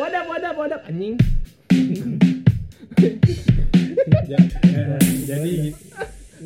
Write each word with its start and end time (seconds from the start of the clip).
wadap 0.00 0.24
wadap 0.24 0.54
wadap 0.56 0.80
anjing 0.88 1.14
eh, 4.32 5.02
jadi 5.28 5.52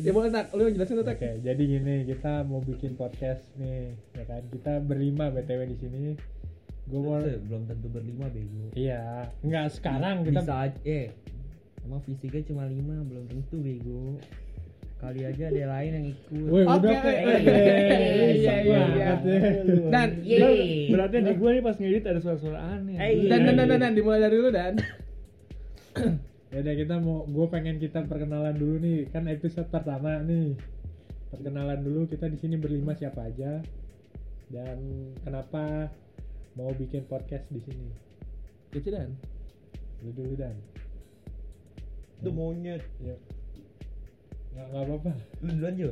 ya 0.03 0.11
boleh 0.11 0.27
tak 0.27 0.51
lu 0.51 0.67
jelasin 0.67 0.99
tuh 0.99 1.07
tak 1.07 1.15
Oke, 1.15 1.39
jadi 1.39 1.63
gini 1.63 2.03
kita 2.03 2.43
mau 2.43 2.59
bikin 2.59 2.99
podcast 2.99 3.39
nih, 3.55 3.95
ya 4.11 4.23
kan? 4.27 4.43
Kita 4.51 4.83
berlima 4.83 5.31
btw 5.31 5.71
di 5.71 5.77
sini. 5.79 6.03
Gue 6.85 7.01
mau, 7.01 7.17
belum 7.17 7.65
tentu 7.65 7.87
berlima 7.89 8.29
bego 8.29 8.69
iya, 8.77 9.25
nggak 9.41 9.73
sekarang 9.73 10.21
kita. 10.21 10.45
bisa 10.45 10.53
aja 10.69 10.79
eh 10.85 11.09
emang 11.81 11.97
fisiknya 12.05 12.45
cuma 12.45 12.69
lima 12.69 13.01
belum 13.01 13.25
tentu 13.25 13.57
bego 13.57 14.21
kali 14.95 15.21
aja 15.21 15.43
ada 15.51 15.59
yang 15.59 15.73
lain 15.75 15.91
yang 15.91 16.05
ikut 16.07 16.27
Woi, 16.49 16.63
Oke, 16.63 16.71
udah 16.71 16.91
oke, 16.91 17.03
kayak 17.03 17.21
oke. 17.21 17.55
Iya, 18.35 18.55
iya, 18.63 18.81
iya. 18.89 19.09
dan 19.91 20.09
Yeay. 20.23 20.89
Berarti 20.89 21.15
di 21.19 21.33
gue 21.35 21.49
nih 21.51 21.61
pas 21.61 21.75
ngedit 21.75 22.03
ada 22.07 22.19
suara-suara 22.19 22.59
aneh. 22.79 22.95
Eh, 22.95 23.27
dan 23.27 23.43
dan 23.43 23.55
dan 23.59 23.67
dan, 23.69 23.79
dan 23.83 23.91
dimulai 23.93 24.23
dari 24.23 24.37
lu 24.39 24.49
dan 24.49 24.73
Ya 26.53 26.63
udah 26.63 26.75
kita 26.77 26.95
mau, 27.03 27.27
gue 27.27 27.45
pengen 27.51 27.83
kita 27.83 28.07
perkenalan 28.07 28.55
dulu 28.55 28.79
nih, 28.79 29.11
kan 29.11 29.27
episode 29.27 29.67
pertama 29.67 30.23
nih. 30.23 30.55
Perkenalan 31.27 31.83
dulu 31.83 32.07
kita 32.07 32.31
di 32.31 32.39
sini 32.39 32.55
berlima 32.55 32.95
siapa 32.95 33.27
aja 33.27 33.59
dan 34.47 34.77
kenapa 35.19 35.91
mau 36.55 36.71
bikin 36.71 37.03
podcast 37.05 37.43
di 37.51 37.59
sini. 37.59 37.89
itu 38.71 38.87
dan 38.87 39.11
Lu 39.99 40.15
dulu 40.15 40.35
dan. 40.35 40.55
itu 42.15 42.31
monyet 42.31 42.79
Ya. 43.03 43.19
Nggak 44.55 44.67
nggak 44.71 44.83
apa-apa. 44.87 45.11
lu 45.43 45.51
duluan 45.59 45.75
Jo 45.75 45.89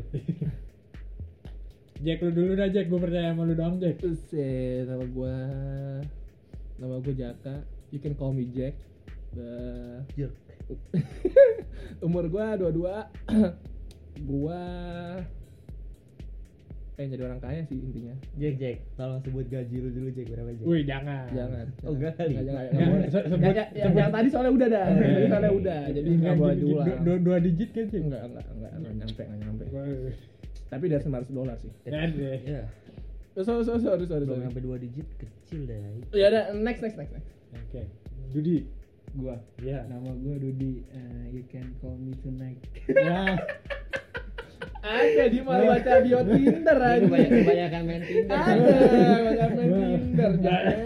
Jack 2.04 2.20
lu 2.24 2.32
dulu 2.32 2.52
dah 2.56 2.68
Jack, 2.72 2.88
gue 2.88 3.00
percaya 3.00 3.36
sama 3.36 3.44
lu 3.44 3.60
doang 3.60 3.76
Jack. 3.76 4.00
Buset, 4.00 4.88
nama 4.88 5.04
gua 5.04 5.36
nama 6.80 6.96
gua 7.04 7.14
Jaka 7.16 7.60
you 7.92 8.00
can 8.00 8.16
call 8.16 8.32
me 8.32 8.48
Jack 8.48 8.80
Bah, 9.36 10.00
Jer. 10.16 10.32
umur 12.06 12.32
gua 12.32 12.56
22 12.56 12.88
gua 14.32 14.64
pengen 16.94 17.10
jadi 17.12 17.24
orang 17.26 17.40
kaya 17.40 17.62
sih 17.64 17.76
intinya. 17.76 18.14
Jack 18.36 18.56
Jack. 18.56 18.78
Tolong 18.94 19.20
sebut 19.20 19.46
gaji 19.48 19.76
lu 19.76 19.90
dulu 19.90 20.10
Jack 20.10 20.28
berapa 20.28 20.50
Jack? 20.52 20.66
Wih 20.66 20.82
jangan. 20.84 21.26
jangan. 21.32 21.66
Oh, 21.82 21.92
enggak 21.92 22.14
kali. 22.14 22.34
jangan, 22.36 22.64
sebut- 23.10 23.42
Ya, 23.42 23.52
ya, 23.52 23.66
ya, 23.74 23.86
yang 23.90 24.12
tadi 24.12 24.28
soalnya 24.28 24.52
udah 24.52 24.68
dah. 24.70 24.86
Yang 24.88 25.02
tadi 25.04 25.28
soalnya 25.28 25.52
udah. 25.54 25.82
Jadi 25.90 26.10
nggak 26.16 26.36
boleh 26.36 26.56
diulang 26.56 26.86
Dua, 26.86 26.98
dua, 27.02 27.18
dua 27.20 27.38
digit 27.40 27.70
kan 27.72 27.86
Jack? 27.88 28.02
enggak 28.02 28.22
enggak 28.24 28.46
enggak 28.48 28.72
enggak 28.74 28.94
nyampe 28.96 29.22
enggak 29.24 29.40
nyampe. 29.42 29.64
Tapi 30.70 30.86
dari 30.88 31.02
900 31.02 31.30
dolar 31.32 31.56
sih. 31.58 31.72
Ya 31.84 32.02
ya 32.40 32.64
so 33.34 33.66
so 33.66 33.74
sorry 33.76 34.06
sorry 34.06 34.24
belum 34.24 34.46
sampai 34.46 34.62
dua 34.62 34.78
digit 34.78 35.10
kecil 35.18 35.66
deh 35.66 35.82
ya 36.14 36.28
udah. 36.30 36.54
Next 36.56 36.80
next 36.80 36.96
next 36.96 37.12
next. 37.12 37.30
Oke. 37.52 37.82
Dudi. 38.30 38.70
Gua. 39.14 39.38
Iya. 39.58 39.86
Nama 39.86 40.10
gue 40.12 40.36
Dudi. 40.40 40.82
Eh, 40.88 41.26
you 41.30 41.46
can 41.48 41.74
call 41.78 41.94
me 41.96 42.14
tonight. 42.16 42.58
Ya. 42.90 43.38
Ada 44.84 45.24
di 45.28 45.40
malah 45.42 45.66
baca 45.78 45.92
bio 46.02 46.20
Tinder 46.24 46.78
Ini 46.78 46.86
aja 46.86 47.00
kebanyakan 47.04 47.32
kebanyakan 47.42 47.82
main 47.86 48.02
Tinder 48.02 48.38
ada 48.38 49.18
banyak 49.24 49.50
main 49.56 49.70
Tinder 49.74 50.32
jangan 50.40 50.78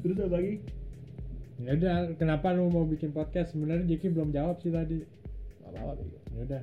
Terus 0.00 0.16
apa 0.16 0.36
lagi? 0.40 0.54
Ya 1.60 1.76
udah, 1.76 2.16
kenapa 2.16 2.56
lu 2.56 2.72
mau 2.72 2.88
bikin 2.88 3.12
podcast? 3.12 3.52
Sebenarnya 3.52 3.84
Jeki 3.84 4.16
belum 4.16 4.32
jawab 4.32 4.64
sih 4.64 4.72
tadi. 4.72 5.04
Gak 5.60 5.76
apa-apa. 5.76 6.00
Ya 6.32 6.40
udah. 6.48 6.62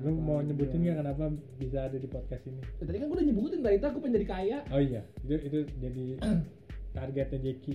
Lu 0.00 0.16
mau 0.16 0.40
gua- 0.40 0.46
nyebutin 0.48 0.80
nggak 0.80 0.96
kenapa 0.96 1.24
bisa 1.60 1.78
ada 1.84 1.98
di 2.00 2.08
podcast 2.08 2.40
ini? 2.48 2.56
Ya, 2.80 2.88
tadi 2.88 2.96
kan 3.04 3.12
gue 3.12 3.16
udah 3.20 3.26
nyebutin 3.28 3.60
tadi 3.60 3.76
aku 3.84 3.98
pengen 4.00 4.16
jadi 4.16 4.28
kaya 4.32 4.58
Oh 4.72 4.80
iya, 4.80 5.02
itu 5.20 5.34
itu 5.44 5.58
jadi 5.76 6.04
targetnya 6.96 7.38
Jeki. 7.42 7.74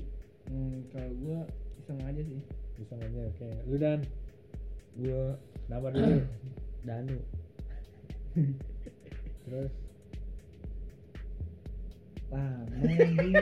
Hmm, 0.49 0.89
kalau 0.89 1.11
gue 1.13 1.39
iseng 1.77 1.99
aja 2.01 2.21
sih. 2.25 2.41
Bisa 2.81 2.93
aja, 2.97 3.19
oke. 3.29 3.47
Lu 3.69 3.75
dan 3.77 3.99
gua 4.97 5.37
nama 5.69 5.87
dulu. 5.93 6.17
Danu 6.89 7.17
Terus 8.35 9.71
Lama 12.27 12.75
anjing. 12.83 13.33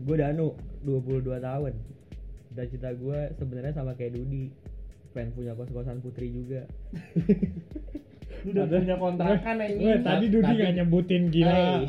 gue 0.00 0.16
Danu 0.16 0.52
22 0.82 1.38
tahun 1.38 1.72
cita-cita 2.50 2.90
gue 2.92 3.18
sebenarnya 3.36 3.72
sama 3.72 3.94
kayak 3.94 4.16
Dudi 4.16 4.50
pengen 5.10 5.30
punya 5.32 5.52
kos-kosan 5.54 6.02
putri 6.02 6.28
juga 6.30 6.66
Lu 8.40 8.56
udah 8.56 8.66
punya 8.66 8.96
kontrakan 8.96 9.56
anjing. 9.60 9.84
Weh, 9.84 10.00
tadi 10.00 10.26
Dudi 10.28 10.44
Tapi- 10.44 10.58
nggak 10.58 10.74
nyebutin 10.76 11.22
gila. 11.28 11.84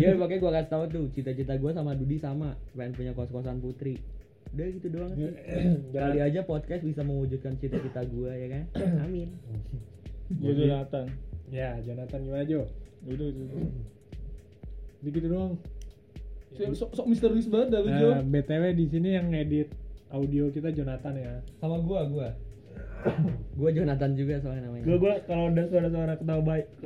Iya 0.00 0.16
makanya 0.16 0.40
gue 0.40 0.50
kasih 0.50 0.70
tahu 0.70 0.84
tuh 0.88 1.04
cita-cita 1.12 1.54
gue 1.54 1.70
sama 1.70 1.92
Dudi 1.92 2.16
sama 2.16 2.48
pengen 2.72 2.92
punya 2.92 3.12
kos-kosan 3.12 3.60
putri 3.60 4.00
udah 4.50 4.66
gitu 4.66 4.86
doang 4.90 5.12
sih 5.14 5.30
kali 5.94 6.18
aja 6.18 6.40
podcast 6.42 6.82
bisa 6.82 7.00
mewujudkan 7.00 7.54
cita-cita 7.56 8.02
gue 8.02 8.30
ya 8.30 8.48
kan 8.50 8.64
amin 9.06 9.30
Gue 10.30 10.54
Jonathan. 10.54 11.10
Ya, 11.50 11.74
Jonathan 11.82 12.22
gimana 12.22 12.46
Jo? 12.46 12.62
Udah 13.02 13.26
udah. 13.34 13.44
udah. 13.50 13.66
Begitu 15.02 15.26
doang. 15.26 15.58
sok 16.70 16.94
sok 16.94 17.06
misterius 17.10 17.50
banget 17.50 17.74
dah 17.74 17.80
lu 17.82 17.90
Jo 17.90 18.08
Nah, 18.14 18.22
BTW 18.22 18.78
di 18.78 18.86
sini 18.86 19.18
yang 19.18 19.34
ngedit 19.34 19.74
audio 20.06 20.46
kita 20.50 20.70
Jonathan 20.70 21.18
ya. 21.18 21.42
sama 21.58 21.82
gue 21.82 22.00
gue 22.14 22.28
gue 23.58 23.70
Jonathan 23.72 24.10
juga 24.14 24.38
soalnya 24.38 24.70
namanya 24.70 24.84
Gue 24.86 24.96
gue 25.02 25.12
kalau 25.26 25.50
ada 25.50 25.62
suara-suara 25.66 26.14
ketawa 26.14 26.42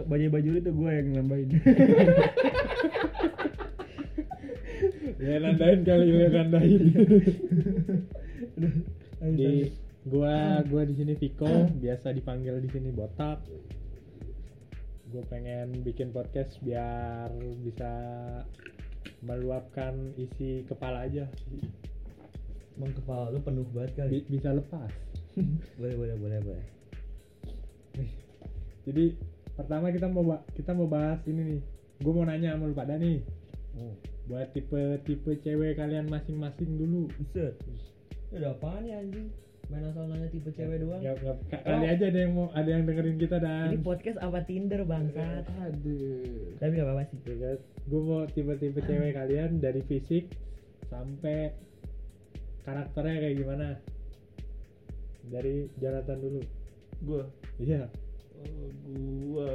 baju 0.09 0.27
baju 0.33 0.51
itu 0.57 0.71
gue 0.73 0.91
yang 0.97 1.09
nambahin. 1.13 1.49
Ya 5.25 5.41
nandain 5.41 5.81
kali 5.89 6.13
lu 6.13 6.29
nandain. 6.29 6.85
di 9.41 9.73
gua 10.05 10.61
gua 10.69 10.85
di 10.85 11.01
sini 11.01 11.17
Viko, 11.17 11.49
biasa 11.81 12.13
dipanggil 12.13 12.61
di 12.61 12.69
sini 12.69 12.93
botak. 12.93 13.41
Gue 15.09 15.25
pengen 15.33 15.81
bikin 15.81 16.13
podcast 16.13 16.61
biar 16.61 17.33
bisa 17.65 17.89
meluapkan 19.25 20.13
isi 20.21 20.69
kepala 20.69 21.09
aja. 21.09 21.25
emang 22.77 22.93
kepala 22.93 23.33
lu 23.33 23.41
penuh 23.41 23.65
banget 23.73 24.05
kali 24.05 24.21
Bi- 24.21 24.29
bisa 24.29 24.53
lepas. 24.53 24.93
boleh 25.81 25.97
boleh 25.97 26.17
boleh 26.21 26.39
boleh 26.45 26.67
Jadi 28.85 29.17
pertama 29.57 29.89
kita 29.89 30.05
mau 30.05 30.37
kita 30.53 30.77
mau 30.77 30.85
bahas 30.85 31.25
ini 31.25 31.57
nih. 31.57 31.61
Gue 32.05 32.13
mau 32.13 32.29
nanya 32.29 32.53
sama 32.53 32.69
lu 32.69 32.77
pada 32.77 33.01
nih. 33.01 33.25
oh 33.81 34.13
Buat 34.25 34.53
tipe-tipe 34.53 35.31
cewek 35.39 35.77
kalian 35.77 36.09
masing-masing 36.09 36.77
dulu. 36.77 37.13
buset. 37.13 37.55
Ya 38.33 38.37
udah 38.41 38.51
apaan 38.53 38.83
ya 38.83 38.99
anjing? 38.99 39.29
Main 39.65 39.85
asal 39.85 40.05
nanya 40.07 40.29
tipe 40.29 40.49
cewek 40.51 40.77
doang. 40.79 41.01
Ya, 41.01 41.17
ya, 41.17 41.33
ka- 41.49 41.63
kali 41.63 41.87
aja 41.89 42.05
ada 42.05 42.19
yang 42.21 42.33
mau 42.33 42.53
ada 42.53 42.69
yang 42.69 42.85
dengerin 42.85 43.17
kita 43.17 43.37
dan. 43.39 43.73
Ini 43.73 43.81
podcast 43.81 44.19
apa 44.19 44.45
Tinder 44.45 44.85
bangsat? 44.85 45.45
Aduh. 45.65 46.53
Tapi 46.57 46.73
gak 46.75 46.85
apa-apa 46.85 47.03
sih. 47.09 47.19
Gue 47.85 48.01
mau 48.01 48.25
tipe-tipe 48.27 48.81
cewek 48.81 49.13
kalian 49.19 49.61
dari 49.61 49.81
fisik 49.83 50.29
sampai 50.85 51.53
karakternya 52.63 53.17
kayak 53.19 53.37
gimana? 53.39 53.67
Dari 55.25 55.69
Jonathan 55.77 56.19
dulu. 56.21 56.41
Gue. 57.01 57.23
iya. 57.59 57.89
Oh, 58.37 58.69
gue. 58.85 59.53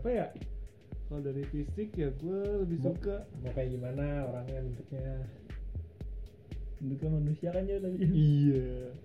Apa 0.00 0.08
ya? 0.10 0.26
Kalau 1.04 1.20
dari 1.20 1.42
fisik 1.44 1.92
ya 1.92 2.08
gue 2.14 2.40
lebih 2.64 2.78
Mau- 2.80 2.94
suka 2.94 3.26
mau 3.36 3.50
kayak 3.50 3.68
gimana 3.70 4.04
orangnya 4.24 4.62
bentuknya 4.62 5.08
bentuknya 6.78 7.10
manusia 7.12 7.48
kan 7.50 7.62
ya 7.62 7.76
tadi. 7.76 7.96
Iya. 8.00 8.96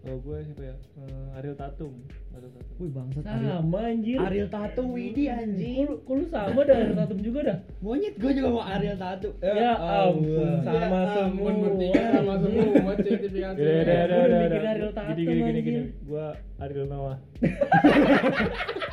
Kalau 0.00 0.16
gue 0.18 0.36
siapa 0.42 0.62
ya? 0.64 0.76
Eh, 0.96 1.36
Ariel 1.36 1.54
Tatum. 1.54 1.92
Ariel 2.32 2.50
Tatum. 2.50 2.74
wih 2.80 2.90
bangsat 2.90 3.22
Ariel, 3.22 3.60
Sama 3.60 3.78
anjir. 3.84 4.16
Ariel 4.18 4.48
Tatum 4.48 4.86
Widi 4.90 5.24
anjing 5.28 5.84
Kok 6.00 6.14
lu- 6.16 6.26
sama 6.26 6.60
dah 6.64 6.72
Ariel 6.74 6.96
Tatum 6.96 7.18
juga 7.20 7.40
dah? 7.44 7.58
monyet 7.78 8.14
gue 8.16 8.30
juga 8.32 8.48
mau 8.48 8.64
Ariel 8.64 8.96
Tatum 8.96 9.32
Ya 9.38 9.72
ampun, 9.76 10.40
Allah. 10.40 10.64
sama 10.64 10.80
Ya 10.96 11.12
semua. 11.14 11.50
bertiga 11.54 12.02
sama 12.10 12.34
semua 12.40 12.92
sertifikasi 12.96 13.58
Udah, 13.60 13.76
udah, 13.76 14.00
Gua 14.00 14.24
udah, 14.24 14.40
udah. 14.40 14.60
Ariel 14.66 14.90
Tatum, 14.90 15.12
Gini, 15.12 15.22
gini, 15.22 15.40
gini, 15.44 15.60
gini. 15.60 15.80
anjir. 15.84 16.08
Gua 16.08 16.26
Ariel 16.58 16.86
Noah. 16.88 17.18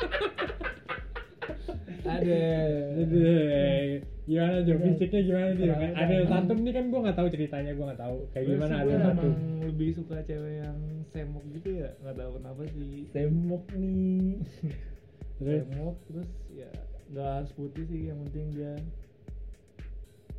ada 2.10 2.40
Aduh, 2.98 3.86
gimana 4.24 4.56
Jo 4.60 4.74
fisiknya 4.78 5.20
gimana 5.22 5.48
dia 5.52 5.72
aja. 5.72 5.88
Ariel 5.98 6.26
Tatum 6.26 6.58
ini 6.58 6.70
kan 6.70 6.84
gue 6.86 7.00
nggak 7.00 7.16
tahu 7.16 7.28
ceritanya 7.28 7.72
gue 7.72 7.84
nggak 7.84 8.00
tahu 8.00 8.16
kayak 8.28 8.44
Gua 8.44 8.52
gimana 8.54 8.74
gua 8.80 8.96
Tatum 9.02 9.34
lebih 9.62 9.88
suka 9.92 10.16
cewek 10.22 10.54
yang 10.58 10.78
semok 11.06 11.44
gitu 11.50 11.68
ya, 11.74 11.90
nggak 11.98 12.16
tahu 12.16 12.30
kenapa 12.36 12.62
sih. 12.68 12.92
semok 13.08 13.64
nih 13.72 14.36
Semok 15.38 15.96
terus 16.04 16.28
ya 16.50 16.70
nggak 17.08 17.28
harus 17.32 17.50
putih 17.52 17.84
sih, 17.84 18.00
yang 18.06 18.18
penting 18.22 18.46
dia 18.52 18.74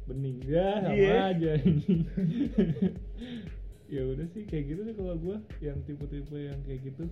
bening 0.05 0.37
ya 0.43 0.67
sama 0.79 0.93
Iya. 0.93 1.17
aja. 1.29 1.51
ya 3.89 4.01
udah 4.05 4.27
sih 4.27 4.43
kayak 4.43 4.65
gitu 4.67 4.81
sih 4.83 4.93
kalau 4.93 5.17
gua 5.17 5.37
yang 5.59 5.77
tipe-tipe 5.83 6.33
yang 6.35 6.59
kayak 6.61 6.81
gitu. 6.83 7.09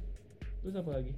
Terus 0.61 0.75
apa 0.75 0.91
lagi? 0.93 1.13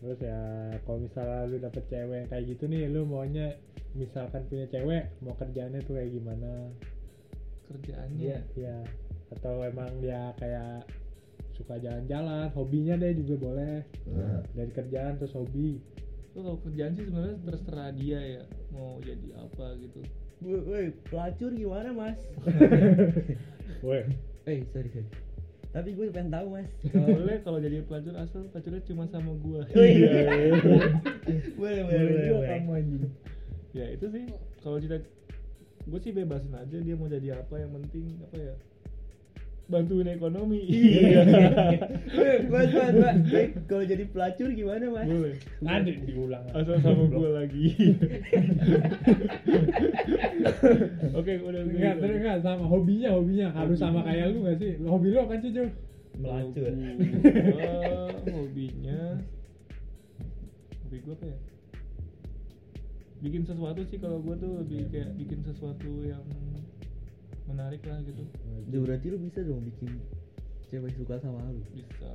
Terus 0.00 0.18
ya 0.20 0.40
kalau 0.84 0.98
misalnya 1.00 1.48
lu 1.48 1.56
dapet 1.62 1.84
cewek 1.88 2.16
yang 2.24 2.28
kayak 2.28 2.44
gitu 2.50 2.64
nih 2.68 2.82
lu 2.92 3.06
maunya 3.08 3.56
misalkan 3.94 4.42
punya 4.50 4.66
cewek 4.68 5.08
mau 5.22 5.34
kerjaannya 5.38 5.80
tuh 5.86 5.94
kayak 5.96 6.10
gimana? 6.12 6.52
Kerjaannya? 7.70 8.36
Ya 8.58 8.78
atau 9.34 9.64
emang 9.66 9.90
dia 9.98 10.30
kayak 10.38 10.86
suka 11.54 11.78
jalan-jalan 11.78 12.50
hobinya 12.54 12.94
deh 12.98 13.14
juga 13.18 13.34
boleh. 13.40 13.76
Dari 14.54 14.70
kerjaan 14.74 15.18
terus 15.18 15.34
hobi. 15.34 15.78
Tuh 16.34 16.42
kalau 16.42 16.58
kerjaan 16.66 16.98
sih 16.98 17.06
sebenarnya 17.06 17.38
terserah 17.46 17.90
dia 17.94 18.20
ya 18.20 18.42
mau 18.74 18.98
jadi 18.98 19.38
apa 19.38 19.78
gitu. 19.78 20.02
Woi, 20.44 20.60
woi, 20.66 20.86
pelacur 21.08 21.54
gimana 21.54 21.94
mas? 21.94 22.18
Woi, 23.86 24.04
Eh, 24.44 24.60
sorry, 24.74 24.92
sorry. 24.92 25.08
Tapi 25.74 25.90
gue 25.90 26.06
pengen 26.08 26.30
tahu 26.30 26.46
mas. 26.54 26.70
boleh 26.86 27.42
kalau 27.42 27.58
jadi 27.58 27.82
pelacur 27.82 28.14
asal 28.14 28.46
pelacurnya 28.48 28.78
cuma 28.86 29.10
sama 29.10 29.34
gua 29.34 29.66
Oh 29.68 29.82
iya. 29.82 30.22
boleh, 31.58 31.82
boleh, 31.82 31.82
Boleh 31.82 31.82
boleh. 31.82 32.14
juga 32.22 32.34
boleh. 32.38 32.48
kamu 32.48 32.70
anjing. 32.72 33.04
ya 33.74 33.86
itu 33.90 34.06
sih 34.06 34.24
kalau 34.62 34.78
cita 34.78 34.96
gue 35.84 35.98
sih 35.98 36.14
bebasin 36.14 36.54
aja 36.54 36.76
dia 36.78 36.94
mau 36.94 37.10
jadi 37.10 37.34
apa 37.34 37.54
yang 37.58 37.74
penting 37.74 38.06
apa 38.22 38.36
ya 38.38 38.54
bantuin 39.64 40.08
ekonomi. 40.12 40.60
Iya. 40.68 41.24
Mas, 42.52 42.70
mas, 42.70 42.94
mas. 42.94 43.16
Eh, 43.32 43.48
kalau 43.64 43.84
jadi 43.84 44.04
pelacur 44.12 44.48
gimana 44.52 44.84
mas? 44.92 45.08
boleh. 45.08 45.34
Ada 45.64 45.90
diulang. 46.04 46.44
Asal 46.52 46.76
sama 46.84 47.08
gue 47.08 47.30
lagi. 47.32 47.66
Oke 51.18 51.32
udah 51.40 51.62
gitu. 51.64 51.74
enggak 51.74 51.94
terus 51.98 52.16
enggak 52.20 52.38
sama 52.44 52.64
hobinya 52.68 53.08
hobinya. 53.16 53.48
Harus 53.56 53.78
sama 53.80 54.04
kayak 54.04 54.36
lu 54.36 54.44
gak 54.44 54.58
sih? 54.60 54.76
Hobi 54.84 55.06
lu 55.10 55.18
apa 55.24 55.34
sih 55.40 55.50
Jo 55.50 55.64
Melacur. 56.14 56.70
Gua, 56.70 57.72
hobinya. 58.36 59.00
Hobi 60.84 60.96
gue 61.02 61.14
apa 61.16 61.26
ya? 61.26 61.38
Bikin 63.24 63.42
sesuatu 63.48 63.80
sih 63.88 63.98
kalau 63.98 64.20
gue 64.20 64.36
tuh 64.36 64.52
lebih 64.62 64.92
kayak 64.92 65.10
bikin 65.16 65.40
sesuatu 65.42 66.04
yang 66.04 66.22
menarik 67.44 67.82
lah 67.84 68.00
gitu. 68.02 68.24
Ya, 68.70 68.78
berarti 68.80 69.06
lu 69.12 69.18
bisa 69.20 69.40
dong 69.44 69.62
bikin 69.64 70.00
cewek 70.68 70.92
suka 70.96 71.20
sama 71.20 71.44
lu. 71.50 71.60
bisa. 71.72 72.12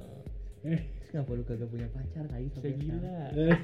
Eh. 0.66 0.82
Terus 1.00 1.10
kenapa 1.16 1.30
lu 1.38 1.44
kagak 1.48 1.70
punya 1.72 1.88
pacar 1.94 2.26
tai 2.28 2.48
sampai 2.52 2.74
saya 2.74 2.82
gila. 2.82 3.20
Eh. 3.38 3.58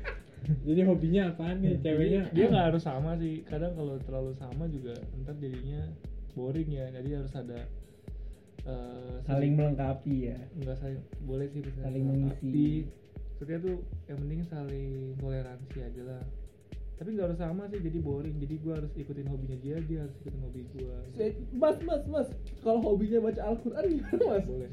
jadi 0.66 0.80
hobinya 0.88 1.22
apaan 1.32 1.62
nih 1.62 1.78
ceweknya? 1.80 2.22
Dia 2.34 2.46
nggak 2.50 2.66
harus 2.74 2.82
sama 2.84 3.14
sih. 3.16 3.46
Kadang 3.46 3.72
kalau 3.78 3.96
terlalu 4.02 4.32
sama 4.36 4.64
juga 4.68 4.94
ntar 5.24 5.36
jadinya 5.38 5.86
boring 6.34 6.70
ya. 6.70 6.86
Jadi 6.90 7.08
harus 7.16 7.32
ada 7.32 7.60
eh, 8.66 9.14
Saling 9.24 9.52
melengkapi 9.56 10.16
ya. 10.28 10.38
nggak 10.60 10.76
saling 10.76 11.00
boleh 11.24 11.46
sih 11.48 11.60
bisa 11.64 11.80
Saling 11.80 12.04
mengisi. 12.04 12.84
maksudnya 13.40 13.58
tuh 13.64 13.76
yang 14.04 14.18
penting 14.20 14.40
saling 14.44 14.90
toleransi 15.16 15.78
aja 15.80 16.02
lah 16.04 16.22
tapi 17.00 17.16
nggak 17.16 17.26
harus 17.26 17.40
sama 17.40 17.64
sih 17.66 17.80
jadi 17.80 17.96
boring 17.98 18.36
jadi 18.38 18.54
gua 18.60 18.74
harus 18.76 18.92
ikutin 18.92 19.24
hobinya 19.24 19.56
dia 19.56 19.76
dia 19.80 20.04
harus 20.04 20.12
ikutin 20.20 20.40
hobi 20.42 20.60
gua 20.70 20.96
Se- 21.10 21.36
Mas, 21.50 21.80
mas, 21.80 22.04
mas. 22.04 22.28
Kalau 22.60 22.84
hobinya 22.84 23.18
baca 23.18 23.40
Al-Quran 23.42 23.84
gimana 23.90 24.20
mas? 24.28 24.44
boleh 24.44 24.68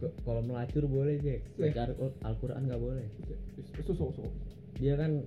Kalau 0.00 0.40
melacur 0.40 0.84
boleh 0.88 1.20
Jack. 1.20 1.44
Baca 1.54 1.80
Al- 1.86 2.16
Al-Quran 2.24 2.64
nggak 2.64 2.80
boleh. 2.80 3.04
Susu, 3.76 3.92
susu. 4.08 4.24
Dia 4.74 4.96
kan 4.96 5.20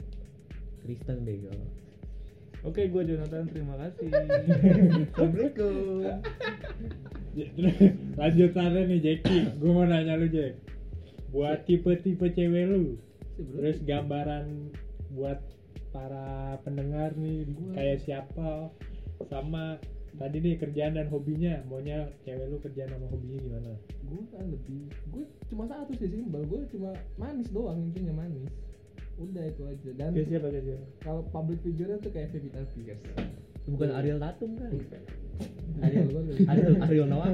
Kristen 0.81 1.21
deh 1.21 1.37
kalau. 1.39 1.67
oke 2.63 2.81
gua 2.89 3.03
Jonathan 3.03 3.45
terima 3.45 3.75
kasih 3.77 4.07
Assalamualaikum. 5.13 6.01
Ya, 7.33 7.45
terus 7.51 7.75
lanjutannya 8.13 8.81
nih 8.87 8.99
Jeki 8.99 9.37
gue 9.57 9.69
mau 9.69 9.83
nanya 9.83 10.15
lu 10.15 10.25
Jack 10.27 10.57
buat 11.29 11.61
tipe-tipe 11.63 12.29
cewek 12.29 12.65
lu 12.65 12.97
terus 13.35 13.81
gambaran 13.81 14.69
buat 15.13 15.39
para 15.89 16.27
pendengar 16.61 17.13
nih 17.13 17.45
kayak 17.71 18.01
siapa 18.01 18.73
sama 19.23 19.77
tadi 20.13 20.37
nih 20.37 20.57
kerjaan 20.57 20.93
dan 20.93 21.07
hobinya 21.07 21.61
maunya 21.63 22.05
cewek 22.21 22.45
lu 22.47 22.57
kerjaan 22.59 22.89
sama 22.91 23.07
hobinya 23.07 23.39
gimana 23.39 23.71
Gue 24.03 24.21
kan 24.29 24.45
lebih, 24.45 24.81
gue 25.09 25.23
cuma 25.47 25.65
satu 25.65 25.89
sih 25.95 26.05
simpel. 26.05 26.45
Gue 26.45 26.61
cuma 26.69 26.91
manis 27.15 27.49
doang 27.49 27.81
intinya 27.81 28.13
manis. 28.15 28.45
Udah 29.15 29.41
itu 29.43 29.63
aja. 29.63 29.89
Dan 29.95 30.13
kayak 30.13 30.27
siapa 30.27 30.47
kayak 30.49 30.65
siapa 30.67 30.85
kalau 31.01 31.21
public 31.29 31.57
figure 31.61 31.97
tuh 31.97 32.11
kayak 32.11 32.29
Pevita 32.29 32.61
Pierce. 32.73 33.01
Bukan 33.65 33.89
Ariel 33.89 34.19
Tatum 34.19 34.53
kan? 34.53 34.69
Ariel 35.81 36.05
gua 36.09 36.21
lebih- 36.23 36.45
Ariel 36.45 36.73
Ariel 36.83 37.07
Noah. 37.09 37.31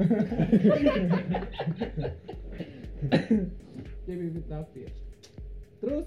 Kayak 4.06 4.18
Pevita 4.20 4.58
Pierce. 4.72 4.98
Terus 5.80 6.06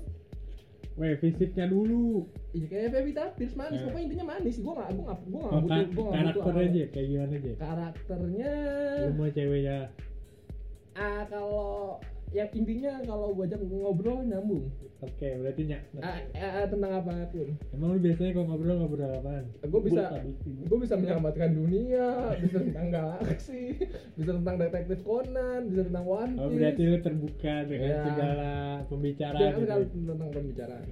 Weh 0.94 1.18
fisiknya 1.18 1.66
dulu. 1.66 2.30
Iya 2.54 2.66
kayak 2.70 2.90
Pevita 2.94 3.24
Pierce 3.34 3.58
manis, 3.58 3.82
Ya. 3.82 3.86
pokoknya 3.90 4.06
intinya 4.06 4.26
manis. 4.30 4.56
Gue 4.62 4.74
gak, 4.78 4.90
gue 4.94 5.04
gak, 5.04 5.18
gue 5.26 5.40
gak 5.42 5.50
oh, 5.50 5.62
butuh, 5.62 5.74
kan, 5.74 5.86
gue 5.90 5.90
gak 5.90 5.98
butuh 5.98 6.14
karakternya 6.14 6.54
apa- 6.54 6.70
aja 6.70 6.84
kayak 6.94 7.08
gimana 7.10 7.34
aja? 7.34 7.52
Karakternya, 7.58 8.52
lu 9.02 9.12
mau 9.18 9.30
ceweknya? 9.30 9.80
Ah 10.94 11.22
kalau 11.26 11.98
yang 12.34 12.50
intinya 12.52 12.98
kalau 13.04 13.30
gue 13.32 13.46
ajak 13.46 13.62
ngobrol 13.62 14.20
nyambung. 14.22 14.66
oke 15.00 15.30
berarti 15.38 15.62
nyak 15.64 15.82
Ah, 16.00 16.18
ah, 16.34 16.66
tentang 16.66 16.92
apa 16.96 17.30
pun. 17.30 17.54
emang 17.70 17.94
lu 17.94 18.00
biasanya 18.00 18.32
kalau 18.34 18.48
ngobrol 18.50 18.76
ngobrol 18.80 19.12
apaan 19.12 19.46
Gue 19.62 19.82
bisa, 19.84 20.04
gue 20.42 20.78
bisa 20.80 20.96
menyelamatkan 20.96 21.50
dunia, 21.52 22.08
bisa 22.40 22.58
tentang 22.60 22.88
galaksi, 22.90 23.78
bisa 24.14 24.32
tentang 24.34 24.56
detektif 24.58 25.00
Conan, 25.02 25.68
bisa 25.68 25.86
tentang 25.86 26.06
One 26.06 26.34
oh 26.36 26.48
Piece. 26.48 26.58
berarti 26.58 26.82
lu 26.84 26.98
terbuka 27.00 27.56
dengan 27.64 27.88
Ya. 27.88 28.02
segala 28.04 28.52
Ya, 28.74 28.88
pembicaraan 28.88 29.52
kan 29.62 29.80
gitu. 29.84 29.98
tentang 30.08 30.30
pembicaraan. 30.32 30.86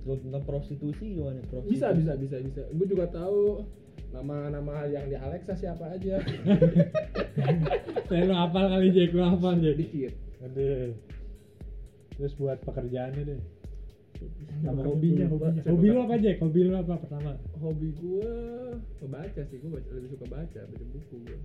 Kalau 0.00 0.16
tentang 0.18 0.42
prostitusi 0.42 1.06
gimana? 1.12 1.38
Prostitusi. 1.44 1.70
Bisa, 1.70 1.86
bisa, 1.92 2.12
bisa, 2.16 2.36
bisa. 2.40 2.62
Gue 2.72 2.86
juga 2.88 3.06
tahu 3.06 3.62
nama-nama 4.10 4.88
yang 4.88 5.04
di 5.04 5.14
Alexa 5.14 5.54
siapa 5.54 5.86
aja. 5.92 6.18
Saya 8.08 8.22
lu 8.24 8.34
hafal 8.34 8.66
kali 8.68 8.88
Jack, 8.90 9.12
lu 9.12 9.22
hafal 9.22 9.54
Jack. 9.60 9.76
Dikit. 9.76 10.14
Aduh. 10.40 10.92
Terus 12.16 12.32
buat 12.36 12.58
pekerjaannya 12.62 13.22
deh. 13.24 13.40
Sama 14.60 14.84
hobinya, 14.84 15.24
dulu, 15.24 15.40
hobinya. 15.40 15.62
Hobi 15.64 15.86
lu 15.88 16.00
apa 16.04 16.14
Jack? 16.20 16.36
Hobi 16.44 16.60
lu 16.68 16.76
apa 16.76 16.94
pertama? 17.00 17.32
Hobi 17.56 17.88
gue 17.96 18.32
membaca 19.00 19.40
sih, 19.48 19.56
gue 19.56 19.70
baca, 19.72 19.88
lebih 19.96 20.10
suka 20.12 20.26
baca, 20.28 20.60
baca 20.60 20.84
buku 20.92 21.16
gue. 21.24 21.38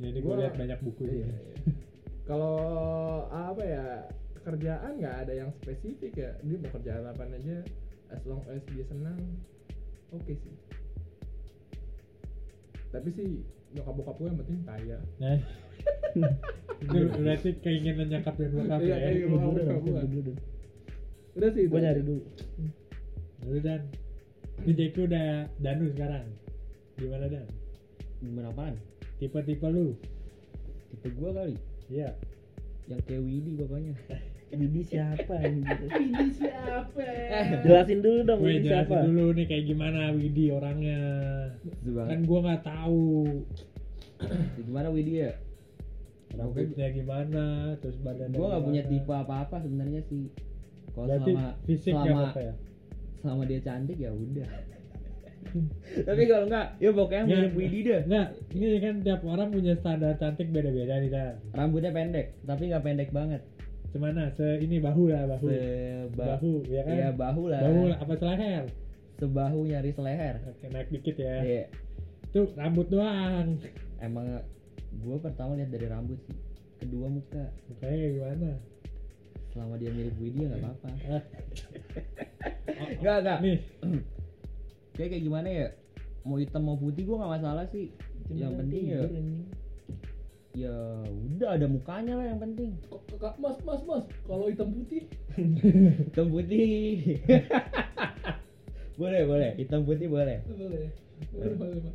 Jadi 0.00 0.18
gue 0.18 0.24
Gua- 0.24 0.40
lihat 0.40 0.56
banyak 0.56 0.78
buku 0.80 1.04
iya. 1.04 1.28
Kalau 2.24 2.56
apa 3.28 3.60
ya 3.60 3.86
kerjaan 4.40 4.96
nggak 4.96 5.16
ada 5.28 5.32
yang 5.36 5.50
spesifik 5.60 6.16
ya, 6.16 6.32
dia 6.40 6.56
mau 6.56 6.72
kerjaan 6.72 7.04
apa 7.04 7.28
aja, 7.28 7.60
as 8.08 8.22
long 8.24 8.40
as 8.48 8.64
dia 8.72 8.84
senang, 8.88 9.20
oke 10.08 10.32
sih. 10.32 10.54
Tapi 12.88 13.08
sih 13.12 13.28
nyokap 13.76 13.94
bokap 14.00 14.16
gue 14.16 14.28
yang 14.32 14.38
penting 14.40 14.58
kaya. 14.64 14.98
Itu 16.84 16.98
berarti 17.16 17.50
keinginan 17.64 18.06
nyakap 18.12 18.34
dan 18.36 18.50
bokap 18.52 18.80
ya. 18.84 18.96
iya. 19.00 19.26
Udah 21.34 21.50
sih. 21.50 21.66
itu 21.66 21.70
gue 21.72 21.80
nyari 21.82 22.02
dulu 22.06 22.22
Lalu 23.44 23.58
dan 23.60 23.80
Jack 24.64 24.96
udah 24.96 25.50
Danu 25.60 25.84
sekarang. 25.92 26.24
Gimana 26.96 27.26
Dan? 27.26 27.46
Gimana 28.22 28.48
apaan? 28.54 28.74
Tipe-tipe 29.20 29.68
lu? 29.68 29.92
Tipe 30.94 31.10
gua 31.18 31.34
kali. 31.36 31.58
Iya. 31.90 32.14
Yang 32.88 33.00
kayak 33.04 33.22
Widi 33.26 33.52
pokoknya. 33.58 33.94
Bibi 34.54 34.86
siapa 34.86 35.34
Ini 35.42 36.30
siapa? 36.30 37.02
jelasin 37.66 38.06
dulu 38.06 38.22
dong 38.22 38.38
Gue 38.38 38.54
Bibi 38.54 38.70
jelasin 38.70 38.86
siapa 38.86 38.96
dulu 39.02 39.24
nih 39.34 39.46
kayak 39.50 39.64
gimana 39.66 40.00
Widi 40.14 40.44
orangnya. 40.54 41.00
Kan 41.82 42.20
gua 42.24 42.38
nggak 42.46 42.62
tahu 42.62 43.26
Gimana 44.62 44.88
Widi 44.94 45.26
ya? 45.26 45.34
Rambutnya 46.36 46.88
gimana, 46.90 47.44
terus 47.78 47.96
badannya. 47.98 48.36
Gua 48.36 48.46
nggak 48.50 48.64
punya 48.64 48.82
tipe 48.86 49.12
apa-apa 49.12 49.56
sebenarnya 49.60 50.00
sih. 50.06 50.28
Kalau 50.90 51.06
Berarti 51.06 51.32
selama 51.32 51.50
fisik 51.66 51.92
nggak 51.92 52.04
selama 52.04 52.20
apa-apa 52.20 52.40
ya? 52.40 52.54
selama 53.18 53.42
dia 53.44 53.60
cantik 53.60 53.98
ya 53.98 54.10
udah. 54.12 54.48
Tapi 56.08 56.22
kalau 56.24 56.44
enggak, 56.48 56.66
ya 56.76 56.90
pokoknya 56.90 57.24
mirip 57.24 57.52
Widi 57.54 57.78
deh. 57.84 58.02
Enggak, 58.04 58.28
ini 58.50 58.66
kan 58.80 58.94
tiap 59.00 59.20
orang 59.22 59.48
punya 59.48 59.74
standar 59.76 60.12
cantik 60.16 60.48
beda-beda 60.50 60.98
nih 60.98 61.10
kan. 61.12 61.32
Rambutnya 61.52 61.92
pendek, 61.92 62.26
tapi 62.42 62.62
nggak 62.68 62.84
pendek 62.84 63.10
banget. 63.12 63.42
Semana? 63.92 64.26
Se 64.34 64.58
ini 64.58 64.82
bahu 64.82 65.06
lah 65.06 65.22
bahu. 65.30 65.46
Seba- 65.46 66.34
Bahu, 66.34 66.66
ya 66.66 66.82
kan? 66.82 66.94
Iya 66.94 67.08
bahu 67.14 67.42
lah. 67.46 67.60
Bahu 67.62 67.82
lah, 67.86 67.98
apa 68.02 68.12
seleher? 68.18 68.64
Sebahu 69.14 69.58
nyari 69.64 69.90
seleher. 69.94 70.34
Oke, 70.50 70.66
naik 70.66 70.90
dikit 70.90 71.16
ya. 71.16 71.36
Iya. 71.40 71.64
Tuh 72.34 72.50
rambut 72.58 72.90
doang. 72.90 73.62
Emang 74.02 74.42
gua 75.02 75.16
pertama 75.18 75.56
lihat 75.58 75.70
dari 75.72 75.86
rambut 75.88 76.18
sih. 76.28 76.36
Kedua 76.78 77.06
muka. 77.08 77.44
Mukanya 77.70 77.96
kayak 77.96 78.14
gimana? 78.14 78.48
Selama 79.50 79.74
dia 79.78 79.90
mirip 79.90 80.14
Widi 80.18 80.38
ya 80.44 80.46
nggak 80.50 80.60
apa-apa. 80.62 80.88
Ah. 81.10 81.22
Nggak 83.00 83.16
nggak. 83.22 83.38
Nih, 83.42 83.58
Kayak 84.94 85.08
kayak 85.14 85.24
gimana 85.24 85.48
ya? 85.50 85.66
Mau 86.26 86.36
hitam 86.38 86.62
mau 86.66 86.76
putih 86.78 87.02
gua 87.06 87.24
nggak 87.24 87.32
masalah 87.40 87.64
sih. 87.70 87.90
Yang 88.30 88.52
penting 88.58 88.82
ya 88.88 89.00
ya 90.54 91.02
udah 91.34 91.58
ada 91.58 91.66
mukanya 91.66 92.14
lah 92.14 92.30
yang 92.30 92.38
penting 92.38 92.78
Kok- 92.86 93.18
kok- 93.18 93.38
mas 93.42 93.58
mas 93.66 93.82
mas 93.82 94.06
kalau 94.22 94.46
hitam 94.46 94.70
putih 94.70 95.02
hitam 95.34 96.30
putih 96.30 97.18
boleh 99.02 99.22
boleh 99.26 99.50
hitam 99.58 99.82
putih 99.82 100.06
boleh 100.06 100.38
boleh 100.46 100.94
boleh 101.34 101.54
boleh 101.58 101.94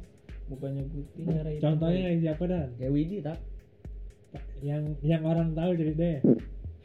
mas 0.50 0.58
mukanya 0.58 0.84
putih 0.90 1.24
nyara 1.30 1.50
hitam. 1.54 1.62
contohnya 1.78 2.02
yang 2.10 2.20
siapa 2.26 2.44
dan? 2.50 2.68
Kayak 2.82 2.94
Widi 2.98 3.18
tak? 3.22 3.38
Yang 4.66 4.84
yang 5.06 5.22
orang 5.22 5.50
tahu 5.54 5.72
ceritanya 5.78 6.20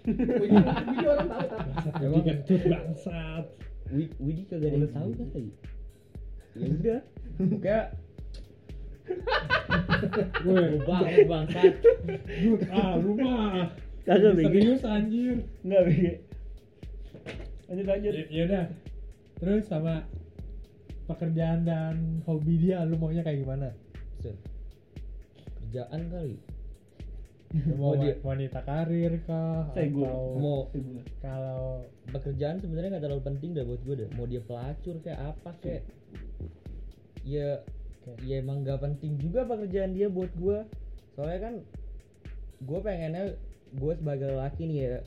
Widi 0.04 0.56
Widi 0.61 1.04
orang 1.09 1.28
tahu 1.33 1.44
tak? 1.49 1.61
Jadi 1.97 2.21
kentut 2.28 2.62
bangsat. 2.68 3.44
Wi- 3.88 4.16
Widi 4.21 4.42
kagak 4.44 4.68
ada 4.68 4.76
yang 4.76 4.92
tahu 4.92 5.09
kali. 5.16 5.50
Ya 6.54 6.66
udah. 6.68 7.00
Kayak 7.64 7.87
Woi, 10.44 10.80
banget 10.85 11.25
bangsat. 11.25 11.73
Ah 12.68 12.92
lu 13.00 13.16
mah 13.16 13.73
Kagak, 14.04 14.37
serius 14.37 14.85
anjir. 14.85 15.40
Nggak 15.64 15.83
bege 15.88 16.12
lanjut 17.64 17.87
lanjut. 17.88 18.12
Ya- 18.12 18.28
ya 18.28 18.42
udah. 18.44 18.64
Terus 19.40 19.64
sama 19.64 20.04
pekerjaan 21.05 21.63
dan 21.63 21.95
hobi 22.25 22.59
dia 22.59 22.83
lu 22.83 22.97
maunya 22.97 23.21
kayak 23.21 23.45
gimana? 23.45 23.69
Set. 24.19 24.37
kerjaan 25.61 26.01
kali. 26.09 26.37
Mau 27.79 27.95
dia- 27.95 28.19
wa- 28.19 28.35
wanita 28.35 28.63
karir 28.63 29.23
kah 29.23 29.71
Saya 29.71 29.87
atau 29.87 30.35
mau 30.35 30.59
kalau 31.23 31.83
pekerjaan 32.11 32.59
sebenarnya 32.59 32.95
nggak 32.95 33.05
terlalu 33.05 33.23
penting 33.23 33.55
dah 33.55 33.63
buat 33.63 33.81
gue 33.83 33.95
deh. 33.95 34.09
Mau 34.15 34.27
dia 34.27 34.43
pelacur 34.43 34.99
kayak 35.01 35.35
apa 35.35 35.51
kayak 35.59 35.83
ya 37.23 37.63
ya 38.21 38.37
emang 38.39 38.61
nggak 38.63 38.79
penting 38.79 39.17
juga 39.17 39.47
pekerjaan 39.47 39.95
dia 39.95 40.07
buat 40.07 40.29
gue 40.35 40.61
soalnya 41.15 41.41
kan 41.41 41.55
gue 42.61 42.79
pengennya 42.79 43.25
gue 43.73 43.93
sebagai 43.95 44.31
laki 44.31 44.63
nih 44.67 44.79
ya. 44.79 44.99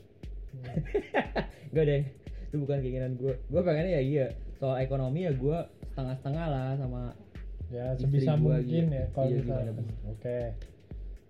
Gak 1.75 1.86
deh 1.86 2.04
itu 2.48 2.56
bukan 2.58 2.80
keinginan 2.80 3.20
gue 3.20 3.36
gue 3.38 3.62
pengennya 3.62 4.00
ya 4.00 4.01
iya 4.01 4.25
soal 4.56 4.80
ekonomi 4.80 5.27
ya 5.27 5.36
gue 5.36 5.58
setengah-setengah 5.98 6.46
lah 6.46 6.70
sama 6.77 7.01
ya 7.74 7.98
sebisa 7.98 8.38
mungkin 8.38 8.86
gitu. 8.86 8.94
ya 9.01 9.06
kalau 9.18 9.27
Iya, 9.34 9.42
bisa 9.42 9.56
oke. 10.06 10.39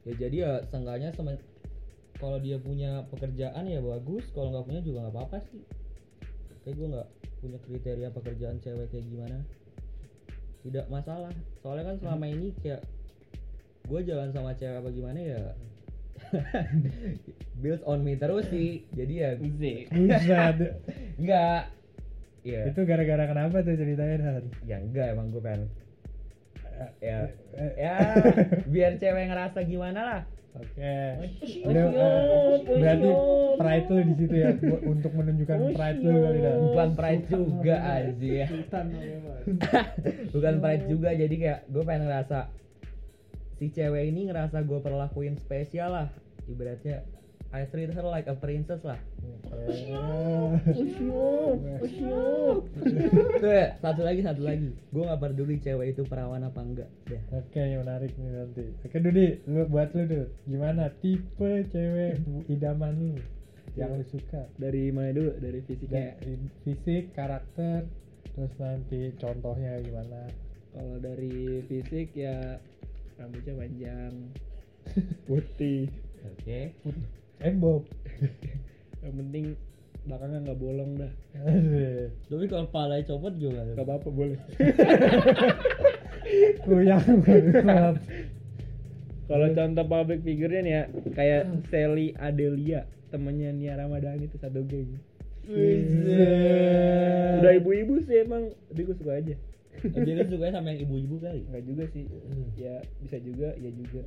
Ya 0.03 0.13
jadi 0.19 0.35
ya 0.43 0.51
seenggaknya 0.67 1.15
sama 1.15 1.39
kalau 2.19 2.35
dia 2.43 2.59
punya 2.59 3.07
pekerjaan 3.07 3.63
ya 3.63 3.79
bagus 3.79 4.27
kalau 4.35 4.51
nggak 4.51 4.67
punya 4.67 4.81
juga 4.83 5.07
nggak 5.07 5.15
apa-apa 5.15 5.37
sih. 5.47 5.63
Kayak 6.67 6.75
gue 6.75 6.87
nggak 6.91 7.07
punya 7.39 7.57
kriteria 7.63 8.09
pekerjaan 8.11 8.57
cewek 8.59 8.91
kayak 8.91 9.07
gimana. 9.07 9.39
Tidak 10.67 10.85
masalah. 10.91 11.31
Soalnya 11.63 11.95
kan 11.95 11.97
selama 12.03 12.25
ini 12.27 12.51
kayak 12.59 12.83
gue 13.87 13.99
jalan 14.03 14.35
sama 14.35 14.51
cewek 14.51 14.83
apa 14.83 14.89
gimana 14.91 15.19
ya 15.23 15.41
build 17.63 17.79
on 17.87 18.03
me 18.03 18.19
terus 18.19 18.51
sih. 18.51 18.83
Jadi 18.91 19.13
ya 19.15 19.31
Buset. 19.39 19.87
enggak 21.23 21.71
ya 22.47 22.61
itu 22.71 22.81
gara-gara 22.87 23.23
kenapa 23.27 23.59
tuh 23.59 23.75
ceritanya 23.75 24.15
Dan? 24.39 24.43
ya 24.63 24.77
enggak 24.79 25.07
emang 25.11 25.27
gue 25.29 25.43
pengen 25.43 25.67
ya 27.01 27.27
Eh, 27.57 27.71
ya 27.73 27.93
biar 28.69 29.01
cewek 29.01 29.33
ngerasa 29.33 29.65
gimana 29.65 29.99
lah. 29.99 30.21
Oke. 30.53 30.93
Siap, 31.41 31.69
Udah, 31.69 31.85
eh, 31.89 32.57
berarti 32.65 33.09
pride 33.57 33.87
lu 33.89 34.01
di 34.05 34.15
situ 34.17 34.35
ya 34.37 34.49
untuk 34.85 35.11
menunjukkan 35.13 35.59
pride 35.73 36.01
lu 36.01 36.13
kali 36.21 36.39
dan. 36.41 36.57
bukan 36.69 36.89
pride 36.93 37.25
juga 37.29 37.75
aja 37.81 38.29
ya. 38.45 38.47
Mas. 38.49 39.45
Bukan 40.33 40.53
pride 40.61 40.85
juga 40.85 41.09
jadi 41.13 41.35
kayak 41.37 41.59
gue 41.65 41.81
pengen 41.81 42.03
ngerasa 42.05 42.39
si 43.57 43.73
cewek 43.73 44.13
ini 44.13 44.29
ngerasa 44.29 44.61
gue 44.61 44.77
perlakuin 44.77 45.33
spesial 45.41 45.89
lah 45.89 46.07
ibaratnya 46.45 47.01
I 47.55 47.63
treat 47.71 47.95
her 47.95 48.03
like 48.03 48.27
a 48.27 48.35
princess 48.35 48.83
lah. 48.83 48.99
Tuh 53.37 53.51
ya, 53.51 53.67
satu 53.79 54.01
lagi 54.03 54.19
satu 54.19 54.41
lagi. 54.43 54.75
Gue 54.91 55.03
nggak 55.07 55.21
peduli 55.21 55.55
cewek 55.63 55.95
itu 55.95 56.03
perawan 56.03 56.43
apa 56.43 56.59
enggak 56.59 56.89
deh. 57.07 57.21
Oke, 57.31 57.61
menarik 57.61 58.11
nih 58.19 58.31
nanti. 58.35 58.65
Oke, 58.83 58.97
Dudi, 58.99 59.39
lu 59.47 59.63
buat 59.71 59.95
lu 59.95 60.03
tuh 60.05 60.25
gimana 60.43 60.91
tipe 60.99 61.63
cewek 61.71 62.19
idaman 62.51 63.15
lu 63.15 63.19
yang 63.79 63.95
lu 63.95 64.03
suka? 64.09 64.49
dari 64.59 64.89
mana 64.91 65.13
dulu? 65.13 65.31
Dari 65.39 65.59
fisiknya 65.63 66.17
Kayak 66.17 66.41
fisik, 66.65 67.03
karakter, 67.13 67.87
terus 68.35 68.53
nanti 68.59 69.13
contohnya 69.21 69.79
gimana? 69.85 70.27
kalau 70.77 71.01
dari 71.01 71.65
fisik 71.65 72.13
ya 72.13 72.61
rambutnya 73.17 73.57
panjang 73.57 74.13
putih. 75.29 75.89
Oke 76.27 76.75
Embok. 77.37 77.85
yang 79.05 79.13
penting 79.13 79.45
belakangnya 80.07 80.39
nggak 80.47 80.59
bolong 80.59 80.91
dah. 80.97 81.11
Tapi 82.31 82.45
kalau 82.47 82.65
palanya 82.71 83.03
copot 83.05 83.33
juga 83.35 83.67
nggak 83.75 83.85
apa-apa 83.85 84.09
boleh. 84.09 84.37
Kuyang 86.63 87.23
banget. 87.23 87.95
kalau 89.27 89.47
contoh 89.51 89.85
public 89.91 90.23
figure-nya 90.23 90.61
nih 90.63 90.71
ya 90.71 90.83
kayak 91.11 91.41
Sally 91.67 92.15
Adelia 92.15 92.87
temennya 93.11 93.51
Nia 93.51 93.75
Ramadhani 93.75 94.31
itu 94.31 94.39
satu 94.39 94.63
geng. 94.63 94.95
Buset. 95.47 97.39
udah 97.39 97.53
ibu-ibu 97.55 98.03
sih 98.03 98.23
emang 98.23 98.51
tapi 98.71 98.87
gue 98.87 98.95
suka 98.95 99.19
aja. 99.19 99.35
Dia 99.83 100.13
kan 100.23 100.27
sukanya 100.31 100.53
sama 100.59 100.71
yang 100.75 100.87
ibu-ibu 100.87 101.15
kali? 101.19 101.43
Enggak 101.47 101.63
juga 101.67 101.83
sih. 101.91 102.07
Ya 102.55 102.79
bisa 103.03 103.19
juga 103.19 103.51
ya 103.59 103.71
juga 103.71 104.03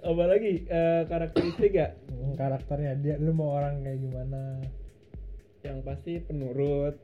apalagi 0.00 0.64
eh, 0.64 1.02
karakteristik 1.04 1.72
ya 1.72 1.92
Hmm, 2.10 2.34
karakternya 2.34 2.92
dia 2.96 3.14
lu 3.16 3.32
mau 3.32 3.52
orang 3.52 3.80
kayak 3.80 4.00
gimana? 4.00 4.60
yang 5.60 5.80
pasti 5.80 6.16
penurut 6.18 6.96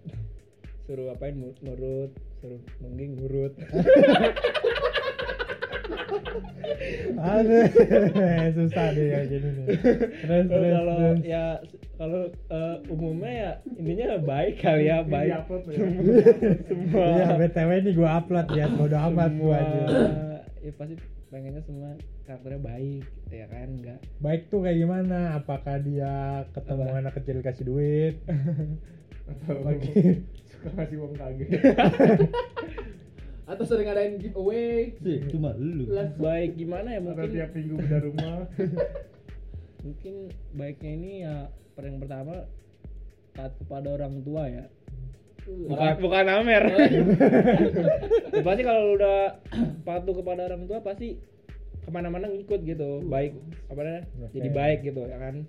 suruh 0.82 1.10
apain 1.10 1.34
nurut 1.36 2.08
suruh 2.38 2.56
nungging 2.78 3.16
nurut 3.16 3.52
Aduh, 7.16 7.64
susah 8.52 8.86
deh 8.92 9.06
kayak 9.06 9.26
gini 9.28 9.48
nih. 9.50 9.66
Terus 10.18 10.44
Kalau- 10.46 10.46
terus 10.46 10.72
kalau 10.74 10.98
ya 11.24 11.44
kalau 11.96 12.22
eh, 12.28 12.76
umumnya 12.86 13.32
ya 13.32 13.50
intinya 13.72 14.06
baik 14.20 14.54
kali 14.58 14.84
ya 14.86 15.00
baik 15.02 15.32
diupload 15.32 15.62
ya? 15.64 15.74
semua 15.74 16.02
semua 16.68 17.04
Iya, 17.08 17.26
BTW 17.38 17.70
ini 17.74 17.90
gua 17.92 18.10
upload 18.14 18.48
ya, 18.52 18.66
bodo 18.68 18.96
amat 19.02 19.30
gua 19.34 19.56
aja. 19.56 19.84
ya 20.60 20.72
pasti 20.74 20.94
pengennya 21.36 21.62
semua 21.68 21.92
karakternya 22.24 22.60
baik 22.64 23.04
gitu 23.04 23.34
ya 23.36 23.46
kan 23.52 23.68
enggak 23.68 24.00
Baik 24.24 24.48
tuh 24.48 24.64
kayak 24.64 24.80
gimana? 24.80 25.36
Apakah 25.36 25.76
dia 25.84 26.14
ketemu 26.56 26.82
Apa? 26.88 26.96
anak 27.04 27.12
kecil 27.20 27.36
kasih 27.44 27.64
duit? 27.68 28.16
atau 29.28 29.60
Oke. 29.68 30.24
suka 30.48 30.68
ngasih 30.72 30.96
uang 31.02 31.14
kaget 31.18 31.50
atau 33.50 33.62
sering 33.62 33.86
ngadain 33.86 34.18
giveaway 34.18 34.94
sih 35.02 35.22
cuma 35.30 35.54
lu 35.54 35.86
baik 36.18 36.58
gimana 36.58 36.94
ya 36.94 36.98
atau 36.98 37.14
mungkin 37.14 37.30
tiap 37.30 37.50
minggu 37.54 37.74
beda 37.78 37.98
rumah 38.02 38.38
mungkin 39.86 40.14
baiknya 40.54 40.90
ini 40.98 41.10
ya 41.22 41.36
per- 41.78 41.86
yang 41.86 42.02
pertama 42.02 42.46
taat 43.34 43.54
kepada 43.58 43.88
orang 43.94 44.22
tua 44.26 44.50
ya 44.50 44.66
bukan 45.46 45.92
bukan 46.02 46.24
amer. 46.26 46.62
Ya, 46.66 48.42
pasti 48.46 48.62
kalau 48.66 48.80
lu 48.90 48.92
udah 48.98 49.40
patuh 49.86 50.14
kepada 50.18 50.50
orang 50.50 50.66
tua 50.66 50.82
pasti 50.82 51.18
ke 51.86 51.90
mana-mana 51.94 52.26
ngikut 52.26 52.66
gitu. 52.66 53.02
Baik 53.06 53.38
apa 53.70 53.80
namanya? 53.80 54.02
Jadi 54.34 54.48
baik 54.50 54.78
gitu 54.82 55.06
ya 55.06 55.18
kan? 55.22 55.46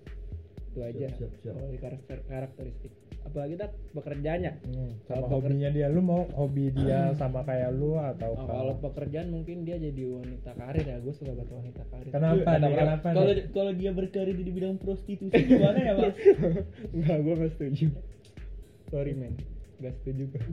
Itu 0.73 0.79
aja. 0.85 1.07
Siap, 1.17 1.31
siap. 1.41 1.53
kalau 1.57 1.69
di 1.73 1.79
karakter 1.81 2.17
karakteristik. 2.29 2.93
Apalagi 3.27 3.59
kita 3.59 3.67
pekerjaannya. 3.91 4.51
Hmm, 4.63 4.91
sama 5.03 5.27
Kalau 5.27 5.43
hobinya 5.43 5.67
dia, 5.67 5.91
lu 5.91 5.99
mau 5.99 6.23
hobi 6.31 6.71
dia 6.71 7.11
sama 7.19 7.43
kayak 7.43 7.75
lu 7.75 7.99
atau 7.99 8.39
Oh, 8.39 8.47
kalau 8.47 8.73
pekerjaan 8.79 9.27
mungkin 9.27 9.67
dia 9.67 9.75
jadi 9.75 9.99
wanita 10.07 10.55
karir 10.55 10.85
ya. 10.87 10.97
Gue 11.03 11.11
suka 11.11 11.35
banget 11.35 11.51
wanita 11.51 11.83
karir. 11.91 12.11
Kenapa 12.15 12.51
nih? 12.55 12.71
Kenapa 12.71 13.07
kalau 13.11 13.33
kalau 13.51 13.71
dia 13.75 13.91
berkarir 13.91 14.37
di 14.37 14.51
bidang 14.53 14.79
prostitusi 14.79 15.43
gimana 15.43 15.75
ya 15.75 15.93
mas? 15.99 16.15
Enggak, 16.95 17.17
gue 17.19 17.33
gak 17.35 17.51
setuju. 17.59 17.87
Sorry 18.93 19.11
men, 19.11 19.35
gak 19.77 19.93
setuju 20.01 20.23
gue 20.33 20.43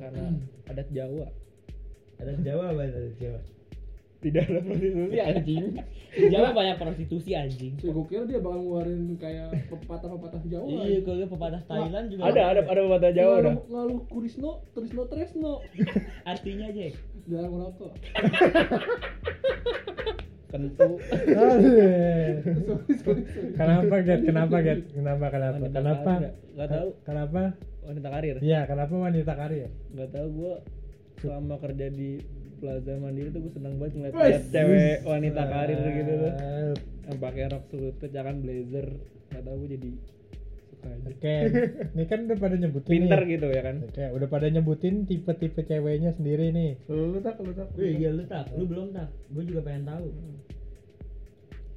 Karena 0.00 0.32
adat 0.72 0.88
Jawa. 0.96 1.28
Ada 2.16 2.32
Jawa 2.40 2.64
apa 2.72 2.82
ada 2.88 3.10
Jawa? 3.20 3.40
Tidak 4.20 4.44
ada 4.52 4.60
prostitusi 4.60 5.16
anjing. 5.16 5.64
Di 6.12 6.26
Jawa 6.28 6.48
banyak 6.52 6.76
prostitusi 6.76 7.30
anjing. 7.32 7.72
Sih, 7.80 7.88
gue 7.88 8.04
kira 8.08 8.24
dia 8.28 8.40
bakal 8.40 8.60
ngeluarin 8.64 9.16
kayak 9.16 9.48
pepatah-pepatah 9.68 10.40
Jawa 10.48 10.64
iya 10.68 11.00
kalau 11.04 11.16
dia 11.20 11.28
pepatah 11.28 11.62
Thailand 11.64 12.06
juga 12.12 12.20
Ada, 12.28 12.40
ada, 12.52 12.60
ada 12.64 12.80
pepatah 12.84 13.12
Jawa 13.16 13.32
udah 13.32 13.40
Ngaluh, 13.40 13.64
ngaluh 13.72 14.00
kurisno, 14.08 14.50
trisno 14.76 15.02
tresno. 15.08 15.52
Artinya 16.32 16.68
aja 16.68 16.92
Jangan 17.28 17.48
merokok 17.52 17.92
Kentu 20.50 20.88
Kenapa 23.56 23.94
Get? 24.02 24.20
Kenapa 24.26 24.56
Get? 24.60 24.80
Kenapa 24.90 25.26
kenapa? 25.30 25.64
Kenapa? 25.70 26.12
nggak. 26.20 26.34
Kenapa? 27.06 27.42
Wanita 27.82 28.08
karir 28.08 28.36
Iya, 28.38 28.60
kenapa 28.64 28.94
wanita 28.94 29.32
karir? 29.32 29.68
Gak 29.90 30.08
tau 30.10 30.28
gue 30.28 30.54
selama 31.18 31.54
kerja 31.56 31.86
di 31.88 32.20
Plaza 32.56 32.92
Mandiri 32.94 33.28
tuh 33.28 33.40
gue 33.40 33.52
seneng 33.52 33.76
banget 33.76 33.92
ngeliat 33.94 34.14
liat 34.14 34.44
cewek 34.46 34.96
wanita 35.02 35.42
karir 35.42 35.78
gitu 35.80 36.12
tuh 36.14 36.32
yang 37.02 37.18
pakai 37.18 37.44
rok 37.46 37.64
selutut 37.66 38.10
jangan 38.10 38.36
blazer 38.38 38.86
nggak 39.26 39.42
tahu 39.42 39.56
gue 39.58 39.70
jadi 39.74 39.90
suka 40.70 40.86
aja 40.86 41.08
Oke, 41.10 41.34
ini 41.90 42.04
kan 42.06 42.18
udah 42.22 42.38
pada 42.38 42.56
nyebutin 42.56 42.88
pinter 42.90 43.20
nih. 43.20 43.28
gitu 43.30 43.46
ya 43.48 43.62
kan 43.62 43.76
Oke, 43.82 44.04
udah 44.10 44.28
pada 44.28 44.46
nyebutin 44.46 44.94
tipe-tipe 45.04 45.60
ceweknya 45.62 46.10
sendiri 46.12 46.46
nih. 46.50 46.70
Lu 46.86 47.16
tak, 47.18 47.36
lu 47.38 47.52
tak. 47.52 47.68
Wih, 47.74 47.96
iya 47.96 48.10
lu 48.10 48.24
tak, 48.24 48.48
lu 48.50 48.64
belum 48.64 48.88
tak. 48.90 49.08
Gue 49.28 49.44
juga 49.44 49.60
pengen 49.62 49.84
tahu. 49.86 50.06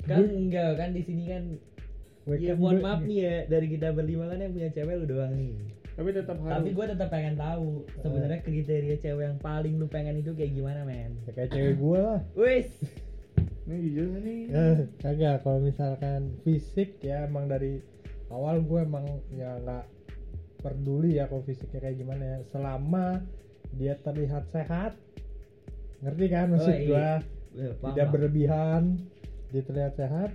Kan 0.03 0.19
Gua- 0.21 0.31
enggak 0.33 0.69
kan 0.77 0.89
di 0.91 1.01
sini 1.01 1.23
kan. 1.25 1.43
Ya 2.25 2.35
kan 2.45 2.55
mohon 2.57 2.79
maaf 2.79 2.99
nih 3.01 3.17
ya 3.17 3.35
dari 3.45 3.67
kita 3.69 3.91
berlima 3.91 4.25
kan 4.25 4.37
yang 4.37 4.51
punya 4.51 4.69
cewek 4.69 4.95
lu 4.97 5.05
doang 5.05 5.31
nih. 5.33 5.51
Tapi 5.93 6.09
tetap 6.09 6.37
harus. 6.41 6.53
Tapi 6.57 6.69
gue 6.73 6.85
tetap 6.89 7.09
pengen 7.09 7.35
tahu 7.35 7.67
sebenarnya 8.01 8.39
kriteria 8.41 8.97
cewek 8.97 9.23
yang 9.23 9.37
paling 9.37 9.77
lu 9.77 9.85
pengen 9.85 10.17
itu 10.17 10.33
kayak 10.33 10.51
gimana 10.51 10.81
men. 10.83 11.13
Ya, 11.23 11.31
kayak 11.31 11.49
cewek 11.51 11.75
gue 11.77 11.99
lah. 11.99 12.19
Wis. 12.33 12.69
Ini 13.63 13.75
jujur 13.79 14.07
nih. 14.19 14.41
Eh, 14.49 14.77
kagak 14.99 15.35
kalau 15.41 15.59
misalkan 15.61 16.35
fisik 16.41 16.97
ya 16.99 17.23
emang 17.23 17.47
dari 17.47 17.79
awal 18.27 18.59
gue 18.59 18.79
emang 18.81 19.05
ya 19.29 19.55
nggak 19.57 19.85
peduli 20.59 21.15
ya 21.15 21.27
kalau 21.27 21.43
fisiknya 21.43 21.79
kayak 21.79 21.97
gimana 21.97 22.23
ya 22.23 22.37
selama 22.49 23.19
dia 23.75 23.93
terlihat 23.99 24.47
sehat 24.49 24.95
ngerti 25.99 26.25
kan 26.27 26.47
maksud 26.49 26.67
Oh, 26.67 26.75
iya. 26.75 26.87
gue 26.87 27.07
Ya, 27.53 27.69
paham, 27.77 27.93
tidak 27.93 28.07
berlebihan 28.09 28.81
dia 29.53 29.61
terlihat 29.61 29.93
sehat 29.93 30.31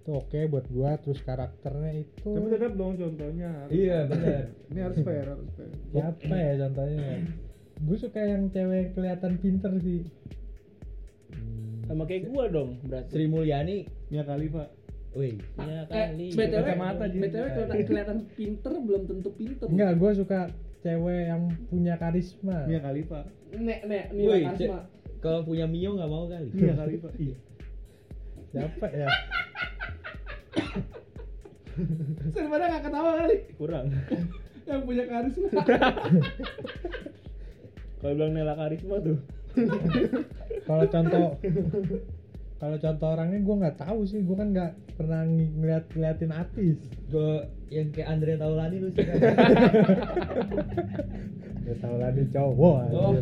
itu 0.00 0.10
oke 0.10 0.40
buat 0.48 0.66
gua 0.66 0.96
terus 0.96 1.20
karakternya 1.20 1.92
itu 2.00 2.24
Tapi 2.26 2.48
tetap 2.48 2.72
dong 2.72 2.94
contohnya. 2.94 3.68
Iya, 3.68 3.98
benar. 4.06 4.48
Ini 4.66 4.80
harus 4.80 4.98
fair, 4.98 5.24
harus 5.26 5.48
fair. 5.52 5.70
siapa 5.86 6.34
ya 6.34 6.52
contohnya 6.58 7.08
gue 7.78 7.96
suka 7.96 8.20
yang 8.20 8.42
cewek 8.46 8.92
kelihatan 8.92 9.32
pinter 9.36 9.72
sih 9.78 10.04
Sama 11.82 12.04
kayak 12.04 12.28
gua 12.28 12.46
dong 12.46 12.78
berarti. 12.82 13.10
Sri 13.10 13.26
Mulyani. 13.26 13.84
Mia 14.08 14.22
Khalifa. 14.22 14.70
Wih, 15.10 15.42
Ya 15.58 15.82
Eh, 15.82 15.84
kali. 15.84 16.26
BTW, 16.30 16.62
Kacamata, 16.64 17.04
Jin. 17.04 17.20
BTW 17.20 17.44
kelihatan, 17.50 17.82
kelihatan 17.82 18.18
pinter 18.32 18.72
belum 18.78 19.02
tentu 19.04 19.28
pinter. 19.32 19.66
enggak 19.66 19.90
gue 19.96 20.10
suka 20.14 20.40
cewek 20.80 21.20
yang 21.26 21.42
punya 21.66 21.94
karisma 21.94 22.62
Mia 22.64 22.78
Khalifa. 22.78 23.26
Nek, 23.52 23.80
nek, 23.84 24.04
nih 24.12 24.22
Wih, 24.24 24.42
karisma. 24.46 24.78
Kalau 25.18 25.42
punya 25.42 25.66
Mio 25.66 25.92
nggak 25.92 26.08
mau 26.08 26.24
kali. 26.24 26.48
Mia 26.52 26.74
Khalifa. 26.74 27.10
Iya. 27.16 27.36
siapa 28.50 28.86
ya 28.88 29.06
Daripada 32.36 32.64
nggak 32.70 32.82
ketawa 32.86 33.10
kali. 33.24 33.36
Kurang. 33.56 33.86
Yang 34.68 34.80
punya 34.86 35.04
karisma. 35.08 35.48
Kalau 38.00 38.12
bilang 38.16 38.32
Nela 38.32 38.54
Karisma 38.56 38.96
tuh. 39.04 39.18
kalau 40.62 40.86
contoh 40.86 41.36
kalau 42.56 42.76
contoh 42.78 43.08
orangnya 43.10 43.42
gue 43.42 43.56
nggak 43.60 43.76
tahu 43.82 44.06
sih 44.06 44.22
gue 44.22 44.36
kan 44.38 44.54
nggak 44.54 44.72
pernah 44.94 45.26
ng- 45.26 45.58
ngeliat 45.58 45.84
ngeliatin 45.90 46.30
artis 46.30 46.78
Gue 47.10 47.50
yang 47.68 47.90
kayak 47.90 48.08
Andre 48.14 48.38
Taulani 48.38 48.76
lu 48.78 48.88
suka. 48.94 49.10
Gak 51.60 51.78
tahu 51.82 51.96
lah 51.98 52.10
dia 52.14 52.26
cowok 52.30 52.76
Oh, 52.94 53.12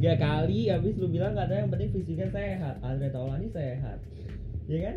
ya 0.00 0.16
kali 0.16 0.72
habis 0.72 0.96
lu 0.96 1.12
bilang 1.12 1.36
katanya 1.36 1.68
yang 1.68 1.70
penting 1.70 1.90
fisiknya 1.92 2.28
sehat. 2.32 2.74
Andre 2.80 3.08
Taulani 3.12 3.46
sehat. 3.52 3.98
Iya 4.66 4.78
kan? 4.88 4.96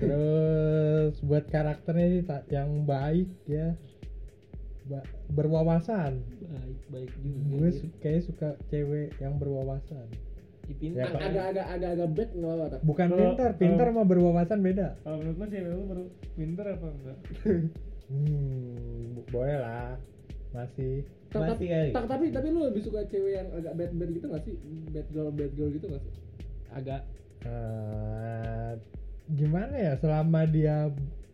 Terus 0.00 1.14
buat 1.20 1.44
karakternya 1.46 2.06
sih 2.10 2.22
tak 2.24 2.48
yang 2.48 2.82
baik 2.82 3.28
ya 3.46 3.76
Ba- 4.82 5.04
berwawasan 5.30 6.24
Baik, 6.42 6.78
baik 6.88 7.10
juga. 7.14 7.38
gue 7.52 7.68
su- 7.70 7.94
kayak 7.98 8.22
suka 8.24 8.48
cewek 8.66 9.14
yang 9.16 9.36
berwawasan 9.36 10.08
Ih, 10.66 10.76
pintar. 10.76 11.02
Ya, 11.02 11.06
Pak. 11.08 11.20
Agak-agak 11.24 11.66
agak-agak 11.68 12.08
bad 12.12 12.30
nggak 12.32 12.52
apa-apa. 12.52 12.76
bukan 12.80 13.06
Kalau- 13.06 13.18
pintar 13.20 13.50
pintar 13.54 13.86
sama 13.86 14.02
berwawasan 14.04 14.58
beda 14.60 14.88
Kalau 15.00 15.16
menurut 15.18 15.36
lo 15.36 15.46
cewek 15.46 15.70
lu 15.70 15.84
baru 15.84 16.04
pinter 16.32 16.66
apa 16.70 16.86
enggak? 16.88 17.18
hmm 18.10 19.06
boleh 19.28 19.58
lah 19.58 19.94
masih 20.50 21.06
Tak, 21.28 21.38
Masih 21.40 21.50
tapi, 21.54 21.64
kali. 21.68 21.90
tak, 21.92 22.04
tapi 22.08 22.24
tapi 22.32 22.46
lu 22.48 22.60
lebih 22.64 22.82
suka 22.82 23.06
cewek 23.06 23.32
yang 23.32 23.46
agak 23.52 23.72
bad 23.72 23.90
bad 23.94 24.10
gitu 24.10 24.26
nggak 24.26 24.42
sih? 24.42 24.54
Bad 24.90 25.06
girl 25.08 25.30
bad 25.30 25.52
girl 25.54 25.70
gitu 25.70 25.86
nggak 25.86 26.02
sih? 26.02 26.12
Agak 26.68 27.00
eh, 27.40 28.72
gimana 29.30 29.74
ya 29.74 29.92
selama 29.96 30.44
dia 30.44 30.90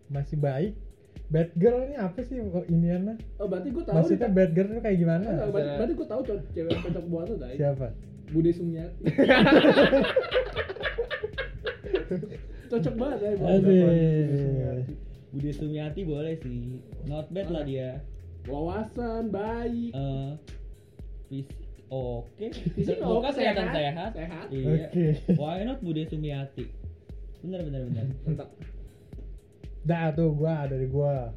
masih 0.06 0.36
baik 0.36 0.72
bad 1.26 1.50
girl 1.54 1.82
ini 1.82 1.96
apa 1.96 2.22
sih 2.22 2.38
oh, 2.38 2.62
iniannya 2.62 3.18
Oh 3.36 3.46
berarti 3.46 3.68
gue 3.70 3.82
tahu. 3.82 3.94
maksudnya 3.94 4.28
nih, 4.28 4.36
bad 4.36 4.50
girl 4.52 4.68
itu 4.68 4.80
kayak 4.80 4.98
gimana 4.98 5.26
Tak. 5.26 5.48
berarti, 5.50 5.70
berarti 5.74 5.92
gue 5.92 6.06
tahu 6.06 6.20
cowok 6.22 6.40
cewek 6.52 6.70
yang 6.70 6.82
cocok 6.82 7.04
buat 7.06 7.26
lo 7.26 7.36
tadi. 7.36 7.54
siapa 7.56 7.86
Bude 8.26 8.50
Sumiati. 8.50 9.02
cocok 12.66 12.94
banget 12.94 13.18
ya. 13.18 13.30
buat. 13.36 13.60
Budi 15.28 15.50
Sumiati 15.52 16.00
boleh 16.02 16.34
sih. 16.40 16.80
Not 17.04 17.28
bad 17.30 17.48
lah 17.50 17.62
dia. 17.62 18.00
Wawasan 18.46 19.28
baik. 19.28 19.92
Eh 19.92 20.30
fisik 21.28 21.58
oke. 21.86 22.46
Fisik 22.72 22.98
Muka 22.98 23.30
oke, 23.30 23.36
kelihatan 23.36 23.66
sehat. 23.68 23.74
sehat. 23.74 24.10
Sehat. 24.14 24.46
Iya. 24.50 24.86
Oke. 24.88 25.06
Why 25.34 25.62
not 25.62 25.78
Budi 25.78 26.02
Sumiati? 26.02 26.66
Bener 27.44 27.60
bener 27.66 27.80
bener. 27.90 28.06
Mantap. 28.24 28.48
dah 29.86 30.10
tuh 30.14 30.34
gua 30.34 30.66
dari 30.66 30.86
gua. 30.90 31.30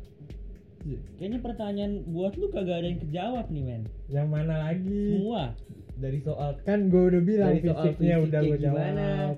Kayaknya 1.20 1.40
pertanyaan 1.44 1.94
buat 2.08 2.40
lu 2.40 2.48
kagak 2.50 2.82
ada 2.82 2.88
yang 2.88 3.02
kejawab 3.04 3.46
nih 3.52 3.64
men. 3.68 3.84
yang 4.08 4.28
mana 4.32 4.72
lagi? 4.72 5.20
Semua. 5.20 5.54
Dari 6.00 6.20
soal 6.24 6.56
kan 6.64 6.88
gua 6.88 7.12
udah 7.12 7.22
bilang 7.22 7.52
dari 7.60 7.62
soal 7.68 7.84
fisiknya 7.92 8.16
udah 8.24 8.42
gimana? 8.58 9.06
jawab. 9.36 9.38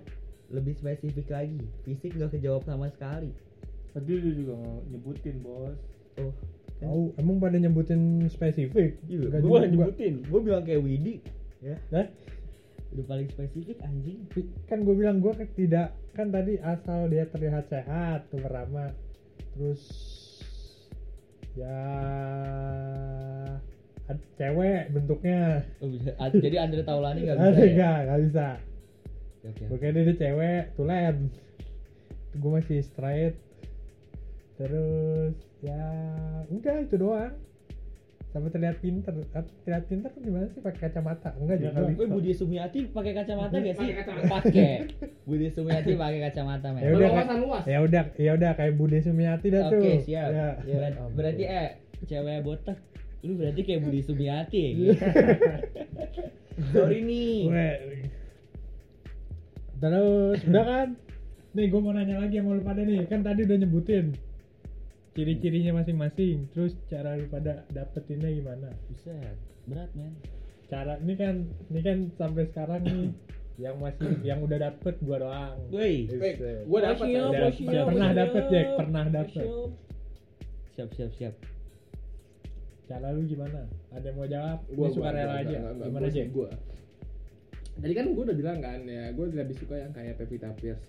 Lebih 0.51 0.73
spesifik 0.77 1.27
lagi. 1.33 1.61
Fisik 1.83 2.11
nggak 2.13 2.31
kejawab 2.37 2.63
sama 2.63 2.87
sekali. 2.93 3.33
Tadi 3.91 4.11
lu 4.15 4.29
juga 4.37 4.55
nyebutin 4.87 5.43
bos. 5.43 5.79
oh 6.21 6.33
tahu 6.81 7.13
emang 7.21 7.37
pada 7.37 7.57
nyebutin 7.61 8.25
spesifik? 8.27 8.97
Iya 9.05 9.37
gue 9.37 9.57
nyebutin. 9.69 10.25
gue 10.25 10.39
bilang 10.41 10.65
kayak 10.65 10.81
Widi 10.81 11.21
ya. 11.61 11.77
Hah? 11.93 12.09
Udah 12.91 13.05
paling 13.07 13.27
spesifik 13.31 13.79
anjing. 13.83 14.27
Kan 14.67 14.83
gue 14.83 14.95
bilang 14.95 15.23
gue 15.23 15.31
tidak 15.55 15.95
kan 16.11 16.27
tadi 16.27 16.59
asal 16.59 17.07
dia 17.07 17.23
terlihat 17.31 17.71
sehat 17.71 18.27
tuh 18.27 18.43
pertama 18.43 18.91
terus 19.55 19.81
ya 21.55 21.79
cewek 24.35 24.91
bentuknya. 24.91 25.63
Oh, 25.79 25.87
bisa. 25.87 26.11
Jadi 26.17 26.57
Andre 26.59 26.83
Taulani 26.83 27.19
nggak 27.27 27.37
bisa 27.39 27.47
ada 27.47 27.63
ya? 27.63 27.71
nggak? 27.75 27.99
Nggak 28.07 28.21
bisa. 28.27 28.47
Oke, 29.41 29.47
oke. 29.47 29.63
Oke 29.71 29.85
dia, 29.91 30.03
dia 30.03 30.15
cewek 30.19 30.63
tulen. 30.75 31.15
Gue 32.35 32.51
masih 32.59 32.79
straight. 32.83 33.35
Terus 34.59 35.35
ya 35.63 35.83
udah 36.51 36.75
itu 36.83 36.95
doang 36.99 37.33
sama 38.31 38.47
terlihat 38.47 38.79
pinter 38.79 39.11
terlihat 39.67 39.83
pinter 39.91 40.07
tuh 40.07 40.21
gimana 40.23 40.47
sih 40.55 40.63
pakai 40.63 40.87
kacamata 40.87 41.35
enggak 41.35 41.59
Ya 41.59 41.75
juga 41.75 42.07
Budi 42.07 42.31
Sumiati 42.31 42.79
pakai 42.87 43.11
kacamata 43.11 43.55
gak 43.59 43.75
sih? 43.75 43.87
Pakai 43.91 43.95
kacamata. 43.99 44.27
Pakai. 44.31 44.71
Budi 45.27 45.47
Sumiati 45.51 45.91
pakai 45.99 46.19
kacamata 46.31 46.67
men. 46.71 46.81
ya 46.81 46.91
udah 46.95 47.37
luas. 47.43 47.63
ya 47.67 47.77
udah 47.83 48.03
ya 48.15 48.31
udah 48.39 48.51
kayak 48.55 48.73
Bude 48.79 48.99
Sumiati 49.03 49.47
dah 49.51 49.67
tuh 49.67 49.83
Oke 49.83 49.91
siap. 50.07 50.29
ya. 50.31 50.47
Ber- 50.63 50.95
ampun. 50.95 51.11
berarti 51.19 51.43
eh 51.43 51.69
cewek 52.07 52.39
botak 52.47 52.79
lu 53.21 53.35
berarti 53.35 53.61
kayak 53.67 53.81
Budi 53.83 53.99
Sumiati 53.99 54.59
ya? 54.63 54.69
Iya. 54.71 54.95
Sorry 56.73 56.99
nih. 57.03 57.37
Terus 59.81 60.39
udah 60.47 60.63
kan 60.63 60.87
nih 61.51 61.67
gue 61.67 61.81
mau 61.83 61.91
nanya 61.91 62.15
lagi 62.15 62.39
sama 62.39 62.55
lu 62.55 62.63
pada 62.63 62.79
nih 62.87 63.03
kan 63.11 63.27
tadi 63.27 63.43
udah 63.43 63.57
nyebutin 63.59 64.15
ciri-cirinya 65.11 65.75
masing-masing 65.75 66.47
terus 66.49 66.71
cara 66.87 67.13
lu 67.13 67.27
pada 67.27 67.67
dapetinnya 67.69 68.31
gimana 68.31 68.71
Buset, 68.87 69.35
berat 69.65 69.91
men. 69.91 70.15
cara 70.65 70.95
ini 70.97 71.13
kan 71.13 71.35
ini 71.67 71.81
kan 71.81 71.97
sampai 72.11 72.47
sekarang 72.47 72.81
nih 72.81 73.11
yang 73.63 73.75
masih 73.77 74.07
yang 74.23 74.39
udah 74.39 74.57
dapet 74.57 74.95
gua 74.99 75.17
doang 75.19 75.57
Woi. 75.69 76.07
Masih, 76.07 76.33
Udah- 76.65 76.95
masih, 76.95 77.11
udah 77.67 77.83
pernah 77.83 78.07
masih, 78.07 78.17
dapet, 78.17 78.43
Jack, 78.47 78.67
pernah 78.73 79.03
dapet. 79.05 79.47
Siap 80.71 80.89
siap 80.95 81.11
siap. 81.13 81.35
cara 82.87 83.07
lu 83.09 83.23
gimana 83.23 83.67
ada 83.89 84.03
yang 84.03 84.17
mau 84.17 84.27
jawab 84.27 84.59
Gua 84.69 84.83
ini 84.85 84.93
suka 84.93 85.03
gua- 85.05 85.15
rela 85.15 85.27
gua- 85.29 85.39
aja 85.41 85.47
enggak, 85.53 85.71
enggak, 85.71 85.87
gimana 85.87 86.01
gua 86.01 86.09
aja 86.09 86.15
sih, 86.17 86.31
gua. 86.31 86.49
Tadi 87.71 87.93
kan 87.93 88.05
gue 88.05 88.23
udah 88.25 88.37
bilang 88.37 88.59
kan 88.59 88.79
ya, 88.83 89.03
gue 89.09 89.25
lebih 89.31 89.55
suka 89.57 89.75
yang 89.77 89.91
kayak 89.91 90.15
Pevita 90.15 90.51
Pierce. 90.53 90.83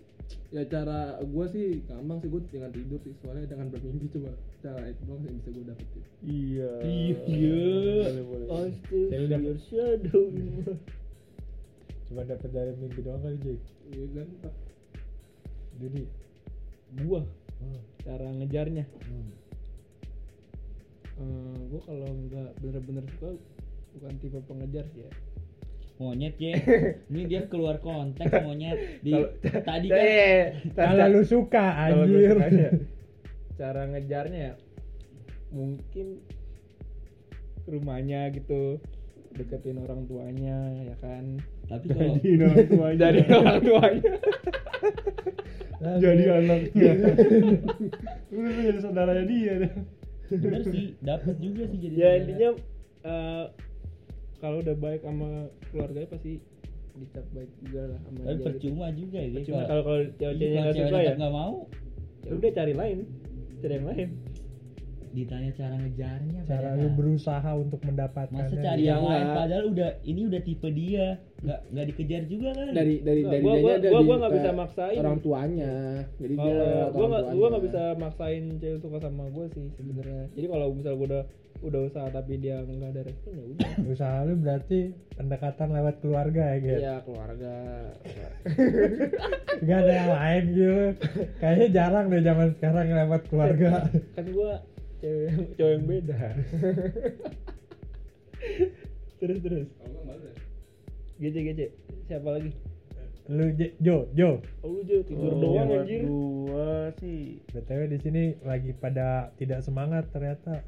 Ya 0.52 0.62
cara 0.68 1.20
gue 1.20 1.46
sih 1.50 1.80
gampang 1.88 2.18
sih 2.20 2.28
gue 2.28 2.40
dengan 2.52 2.70
tidur 2.72 3.00
sih, 3.04 3.14
soalnya 3.24 3.48
dengan 3.48 3.72
bermimpi 3.72 4.06
coba 4.12 4.30
cara 4.60 4.82
itu 4.88 5.02
doang 5.08 5.22
yang 5.24 5.36
bisa 5.40 5.50
gue 5.50 5.64
dapetin. 5.66 6.02
Iya. 6.22 6.72
Iya. 6.84 7.62
Boleh 8.06 8.24
boleh. 8.26 8.46
Saya 8.88 9.20
udah 9.26 9.38
dapet 9.38 9.58
shadow. 9.68 10.24
cuma 12.12 12.28
dapet 12.28 12.50
dari 12.52 12.76
mimpi 12.76 13.00
doang 13.00 13.24
kali 13.24 13.40
Jack 13.40 13.60
Iya 13.88 14.04
kan? 14.20 14.28
Pak? 14.44 14.54
jadi 15.80 16.02
Gua 16.92 17.24
hmm. 17.24 17.80
cara 18.04 18.28
ngejarnya. 18.36 18.84
Hmm. 18.84 19.30
Eh, 21.16 21.58
gua 21.72 21.80
kalau 21.88 22.10
nggak 22.28 22.50
bener-bener 22.60 23.04
suka 23.16 23.32
bukan 23.96 24.12
tipe 24.20 24.38
pengejar 24.44 24.84
sih 24.92 25.08
ya. 25.08 25.10
Monyet 25.96 26.34
ya 26.36 26.56
ini 27.10 27.22
dia 27.26 27.46
keluar 27.46 27.78
konteks 27.78 28.32
monyet. 28.42 29.00
Di 29.00 29.12
tadi 29.60 29.86
Eh, 29.88 30.72
kan 30.72 30.96
eh, 30.96 30.98
Kalau 30.98 31.06
lu 31.10 31.22
suka 31.22 31.64
anjir. 31.78 32.34
sukanya, 32.34 32.68
cara 33.60 33.82
ngejarnya 33.86 34.40
ya 34.40 34.54
mungkin 35.50 36.18
rumahnya 37.64 38.32
gitu 38.32 38.80
deketin 39.32 39.78
orang 39.78 40.04
tuanya 40.04 40.58
ya 40.82 40.94
kan? 40.98 41.40
Tapi 41.64 41.86
kalau 41.88 42.16
Jadi 42.16 42.28
orang 42.42 42.66
tuanya. 42.68 42.98
dari 42.98 43.20
orang 43.24 43.60
tuanya. 43.60 44.12
Jadi 46.04 46.24
anaknya. 46.24 46.92
Lu 48.30 48.38
udah 48.38 48.62
jadi 48.62 48.78
saudaranya 48.78 49.24
dia. 49.26 49.54
Bener 50.30 50.62
sih 50.62 50.94
dapat 50.98 51.36
juga 51.36 51.62
sih 51.66 51.78
jadi 51.78 51.96
ya 51.96 52.10
intinya 52.16 52.48
eh, 53.02 53.44
kalau 54.42 54.58
udah 54.58 54.74
baik 54.74 55.00
sama 55.06 55.46
keluarganya 55.70 56.10
pasti 56.10 56.42
dicap 56.92 57.24
baik 57.32 57.48
juga 57.62 57.82
lah 57.88 57.98
sama 58.04 58.18
tapi 58.18 58.26
dia 58.26 58.34
gitu. 58.34 58.44
percuma 58.44 58.86
juga 58.92 59.18
ya 59.22 59.30
Percuma 59.32 59.60
kalau 59.64 59.82
kalau 59.86 60.00
kalau 60.12 60.34
nggak 60.34 60.74
suka 60.76 60.98
ya. 61.00 61.12
nggak 61.16 61.32
mau. 61.32 61.54
Ya 62.22 62.32
udah 62.36 62.50
cari 62.52 62.74
lain. 62.74 62.98
Cari 63.62 63.72
yang 63.78 63.86
lain. 63.88 64.08
Ditanya 65.12 65.50
cara 65.52 65.74
ngejarnya 65.76 66.40
Cara 66.48 66.68
lu 66.74 66.88
berusaha 66.92 67.50
untuk 67.54 67.80
mendapatkan. 67.84 68.32
masa 68.34 68.54
cari 68.56 68.82
yang 68.82 69.04
lain 69.04 69.26
padahal 69.30 69.64
udah 69.70 69.90
ini 70.02 70.20
udah 70.28 70.40
tipe 70.42 70.68
dia 70.68 71.16
nggak 71.42 71.60
nggak 71.68 71.86
dikejar 71.90 72.22
juga 72.24 72.48
kan? 72.52 72.66
Dari 72.70 72.94
dari 73.00 73.20
Nggak, 73.20 73.32
dari 73.32 73.42
gua- 73.42 73.58
gua- 73.58 73.74
ada 73.74 73.82
gua- 73.84 73.98
di 73.98 74.06
gua 74.06 74.16
nggak 74.16 74.34
bisa 74.34 74.50
maksain. 74.52 74.96
orang 74.96 75.18
tuanya. 75.18 75.72
Jadi 76.16 76.34
dia 76.34 76.42
kalau 76.44 76.62
lewat 76.62 76.70
gua 76.88 77.00
orang 77.00 77.10
nggak 77.10 77.24
gua 77.32 77.46
nggak 77.48 77.64
bisa 77.66 77.82
maksain 77.96 78.42
cewek 78.56 78.78
suka 78.78 78.98
sama 78.98 79.24
gue 79.26 79.46
sih 79.50 79.64
sebenarnya. 79.74 80.24
Jadi 80.32 80.46
kalau 80.46 80.66
misal 80.70 80.92
gue 80.94 81.08
udah 81.08 81.24
udah 81.62 81.80
usaha 81.84 82.08
tapi 82.08 82.32
dia 82.36 82.56
nggak 82.60 82.90
ada 82.90 83.02
respon 83.02 83.32
ya 83.32 83.44
udah. 83.44 83.70
Usaha 83.92 84.16
lu 84.22 84.34
berarti 84.36 84.78
pendekatan 85.12 85.68
lewat 85.72 85.94
keluarga 85.98 86.42
ya, 86.44 86.58
Get? 86.58 86.78
ya 86.80 86.94
keluarga. 87.00 87.54
Gak 89.62 89.78
ada 89.78 89.92
yang 89.92 90.10
lain 90.10 90.42
gitu. 90.48 90.78
Kayaknya 91.38 91.68
jarang 91.70 92.04
deh 92.08 92.18
zaman 92.20 92.48
sekarang 92.52 92.86
lewat 92.88 93.22
keluarga. 93.28 93.70
kan 94.16 94.26
gue 94.26 94.52
cewek 94.98 95.22
yang 95.24 95.38
cowok 95.52 95.72
yang 95.72 95.84
beda. 95.84 96.20
Terus 99.18 99.38
terus 99.38 99.66
gece 101.22 101.40
gece 101.46 101.66
siapa 102.04 102.28
lagi? 102.34 102.50
Lu 103.30 103.54
Je- 103.54 103.78
Jo, 103.78 104.10
Jo. 104.12 104.42
oh, 104.60 104.68
lu 104.68 104.82
Jo, 104.82 104.98
tidur 105.06 105.30
Oh, 105.30 105.38
doang 105.38 105.70
anjir. 105.70 106.02
Gua 106.02 106.90
sih. 106.98 107.38
BTW 107.48 107.80
di 107.86 107.98
sini 108.02 108.22
lagi 108.42 108.74
pada 108.74 109.30
tidak 109.38 109.62
semangat 109.62 110.10
ternyata. 110.10 110.58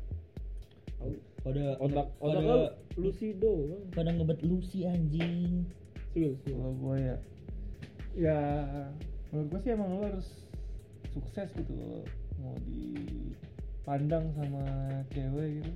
pada 1.44 1.76
otak 1.76 2.08
otak 2.24 2.40
pada, 2.40 2.56
lu? 2.96 3.04
lucido 3.04 3.52
bang 3.68 3.84
pada 3.92 4.10
ngebet 4.14 4.40
lu 4.40 4.62
sih 4.62 4.88
anjing. 4.88 5.66
Sul, 6.14 6.38
sul. 6.40 6.54
kalau 6.56 6.72
gua 6.78 6.94
ya. 6.96 7.16
Ya 8.14 8.38
menurut 9.28 9.50
gua 9.50 9.60
sih 9.60 9.70
emang 9.74 9.90
lo 9.92 10.06
harus 10.06 10.28
sukses 11.10 11.50
gitu 11.52 11.74
loh. 11.74 12.06
Mau 12.38 12.54
dipandang 12.64 14.30
sama 14.32 14.62
cewek 15.10 15.60
gitu 15.60 15.72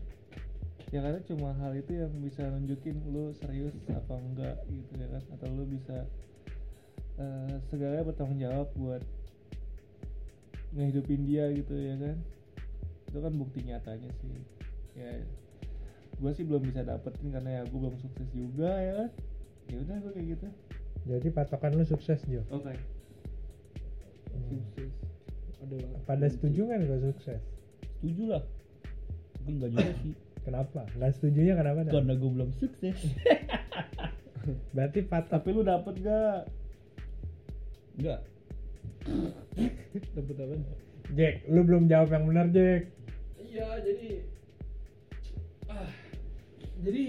ya 0.89 1.05
karena 1.05 1.21
cuma 1.29 1.53
hal 1.61 1.77
itu 1.77 2.01
yang 2.01 2.13
bisa 2.25 2.49
nunjukin 2.49 2.97
lu 3.13 3.37
serius 3.37 3.77
apa 3.93 4.15
enggak 4.17 4.57
gitu 4.73 4.93
ya 4.97 5.09
kan? 5.13 5.23
Atau 5.37 5.49
lu 5.53 5.65
bisa 5.69 6.09
eh 7.19 7.55
segalanya 7.69 8.09
bertanggung 8.09 8.41
jawab 8.41 8.69
buat 8.79 9.03
ngehidupin 10.73 11.29
dia 11.29 11.53
gitu 11.53 11.75
ya 11.77 11.97
kan? 12.01 12.17
Itu 13.09 13.19
kan 13.21 13.33
bukti 13.37 13.65
nyatanya 13.69 14.11
sih. 14.21 14.37
Ya 14.97 15.21
gue 16.19 16.31
sih 16.35 16.43
belum 16.43 16.67
bisa 16.67 16.83
dapetin 16.83 17.31
karena 17.31 17.63
ya 17.63 17.63
gue 17.69 17.79
belum 17.79 17.97
sukses 18.01 18.29
juga 18.33 18.73
ya 18.81 18.93
kan? 19.05 19.11
Ya 19.69 19.77
udah 19.85 19.97
gue 20.01 20.13
kayak 20.17 20.27
gitu. 20.37 20.49
Jadi 21.09 21.29
patokan 21.33 21.73
lu 21.77 21.85
sukses 21.85 22.21
Jo. 22.25 22.43
oke. 22.49 22.73
Sukses. 24.49 24.93
Ada. 25.59 25.77
Pada 26.09 26.27
setuju 26.33 26.65
kan 26.71 26.81
gak 26.87 27.03
sukses? 27.05 27.41
setuju 27.99 28.23
lah. 28.31 28.43
Tapi 29.37 29.51
enggak 29.59 29.71
juga 29.75 29.93
sih 30.07 30.15
Kenapa? 30.49 30.89
Gak 30.97 31.13
setujunya 31.21 31.53
kenapa? 31.53 31.85
Dan? 31.85 31.93
karena 31.93 32.15
gue 32.17 32.31
belum 32.33 32.51
sukses 32.57 32.97
Berarti 34.75 35.05
patok 35.05 35.29
tapi 35.29 35.49
lu 35.53 35.61
dapet 35.61 36.01
gak 36.01 36.49
enggak 38.01 38.21
dapet 40.17 40.37
apa 40.39 40.55
Jack, 41.13 41.35
lu 41.53 41.61
belum 41.65 41.85
jawab 41.91 42.15
yang 42.15 42.25
benar 42.31 42.47
Jack. 42.49 42.89
iya 43.43 43.69
jadi 43.81 44.09
ah 45.69 45.89
jadi 46.85 47.05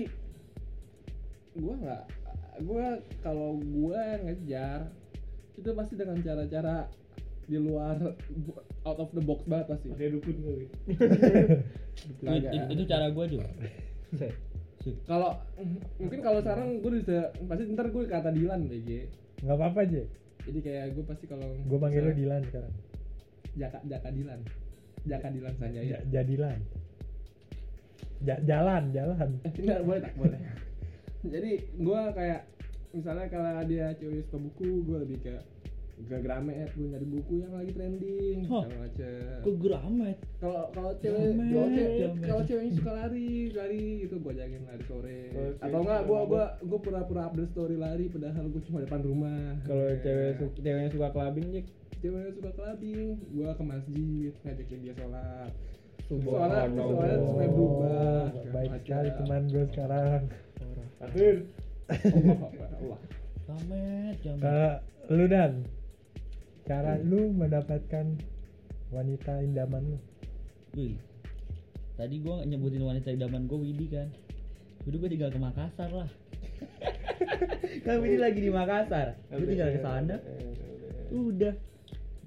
gua 1.60 1.76
nggak 1.84 2.04
gua 2.64 2.86
kalau 3.20 3.60
gua 3.60 4.02
ngejar 4.24 4.88
itu 5.60 5.70
pasti 5.76 5.94
dengan 6.00 6.20
cara-cara 6.24 6.88
di 7.50 7.58
luar 7.58 7.98
out 8.84 9.00
of 9.00 9.10
the 9.12 9.20
box 9.20 9.42
banget 9.44 9.66
pasti 9.68 9.90
pakai 9.90 10.14
dukun 10.14 10.38
kali 10.38 10.66
itu, 12.70 12.84
cara 12.86 13.10
gue 13.10 13.26
juga 13.28 13.48
kalau 15.04 15.36
mungkin 15.98 16.20
kalau 16.20 16.40
sekarang 16.40 16.80
gue 16.80 16.92
bisa 16.96 17.18
pasti 17.44 17.64
ntar 17.68 17.90
gue 17.90 18.04
kata 18.06 18.30
Dilan 18.32 18.64
BG 18.66 18.90
Gak 19.40 19.56
apa-apa 19.56 19.82
Jack. 19.84 20.08
jadi 20.44 20.60
kayak 20.60 20.86
gue 20.94 21.04
pasti 21.04 21.26
kalau 21.26 21.48
Gue 21.62 21.78
panggil 21.78 22.00
lu 22.02 22.12
misalnya- 22.12 22.20
Dilan 22.20 22.42
sekarang. 22.46 22.74
Jaka 23.52 23.78
Jaka 23.84 24.10
Dilan 24.10 24.40
Jaka 25.02 25.28
Dilan 25.30 25.54
saja 25.58 25.80
ya 25.80 25.90
Ja- 25.90 26.04
Jadilan. 26.14 26.60
Ja- 28.20 28.42
jalan, 28.42 28.92
jalan. 28.92 29.30
Tidak 29.50 29.80
boleh 29.82 30.00
tak 30.02 30.12
boleh. 30.14 30.40
Jadi 31.22 31.52
gua 31.78 32.12
kayak 32.12 32.44
misalnya 32.92 33.28
kalau 33.28 33.64
dia 33.64 33.96
cewek 33.96 34.24
suka 34.26 34.38
buku, 34.40 34.84
gua 34.84 35.00
lebih 35.00 35.20
ke 35.22 35.36
ke 36.00 36.16
Gramet, 36.20 36.72
gue 36.74 36.88
nyari 36.88 37.06
buku 37.06 37.34
yang 37.44 37.54
lagi 37.54 37.72
trending, 37.76 38.38
Hah. 38.48 38.64
segala 38.64 38.80
macem. 38.88 39.40
ke 39.44 39.52
gramet 39.54 40.18
Kalau 40.40 40.64
kalau 40.72 40.92
cewek 40.96 41.32
kalau 41.36 41.68
cewek 41.70 42.44
ceweknya 42.48 42.72
suka 42.74 42.92
lari, 42.96 43.30
lari 43.52 43.84
itu 44.08 44.16
gua 44.18 44.32
ajakin 44.32 44.62
lari 44.64 44.84
sore. 44.88 45.20
Kalau 45.30 45.50
Atau 45.52 45.68
cewek 45.68 45.82
enggak 45.84 46.02
mabuk. 46.02 46.28
gua 46.32 46.44
gua 46.64 46.80
pura-pura 46.80 47.22
update 47.28 47.52
story 47.52 47.76
lari 47.76 48.06
padahal 48.08 48.46
gua 48.48 48.62
cuma 48.64 48.80
depan 48.80 49.02
rumah. 49.04 49.44
kalau 49.68 49.86
Ya. 49.86 50.00
cewek 50.00 50.32
su 50.40 50.46
ceweknya 50.58 50.90
suka 50.90 51.08
clubbing 51.12 51.48
Jack 51.52 51.66
ceweknya 52.00 52.32
suka 52.32 52.52
clubbing, 52.56 53.08
gua 53.36 53.50
ke 53.52 53.64
masjid 53.68 54.32
ngajakin 54.40 54.80
dia 54.80 54.94
sholat. 54.96 55.52
Soalnya 56.10 56.64
soalnya 56.74 57.18
supaya 57.22 57.50
berubah. 57.52 58.24
Baik 58.50 58.72
sekali 58.82 59.10
macam. 59.12 59.20
teman 59.22 59.42
gue 59.46 59.66
sekarang. 59.70 60.22
Akhir 61.00 61.34
Allah 61.92 62.50
Allah. 62.72 63.00
gramet 63.46 64.16
gramet 64.24 64.40
Kalau 64.40 64.74
lu 65.12 65.26
dan 65.28 65.52
cara 66.70 67.02
lu 67.02 67.34
mendapatkan 67.34 68.06
wanita 68.94 69.42
indaman 69.42 69.90
lu. 69.90 69.98
Wih, 70.78 71.02
tadi 71.98 72.22
gue 72.22 72.36
nyebutin 72.46 72.86
wanita 72.86 73.10
idaman 73.10 73.50
gue 73.50 73.58
Widi 73.58 73.90
kan? 73.90 74.06
Udah 74.86 74.98
gue 75.02 75.10
tinggal 75.10 75.34
ke 75.34 75.42
Makassar 75.42 75.90
lah. 75.90 76.10
Kan 77.90 78.06
Widi 78.06 78.22
lagi 78.22 78.38
di 78.38 78.54
Makassar. 78.54 79.18
Gue 79.34 79.50
tinggal 79.50 79.74
ke 79.74 79.82
sana. 79.82 80.22
Udah 81.10 81.58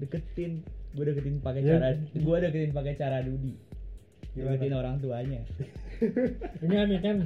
Deketin. 0.02 0.66
Gue 0.92 1.04
deketin 1.06 1.38
pakai 1.38 1.62
Ya. 1.62 1.78
cara 1.78 1.88
Gue 2.10 2.36
deketin 2.42 2.72
pakai 2.74 2.94
cara 2.98 3.22
Dudi? 3.22 3.54
Deketin 4.34 4.74
orang 4.74 4.98
tuanya. 4.98 5.40
Enggak 6.58 6.84
nih 6.90 6.98
kan? 6.98 7.16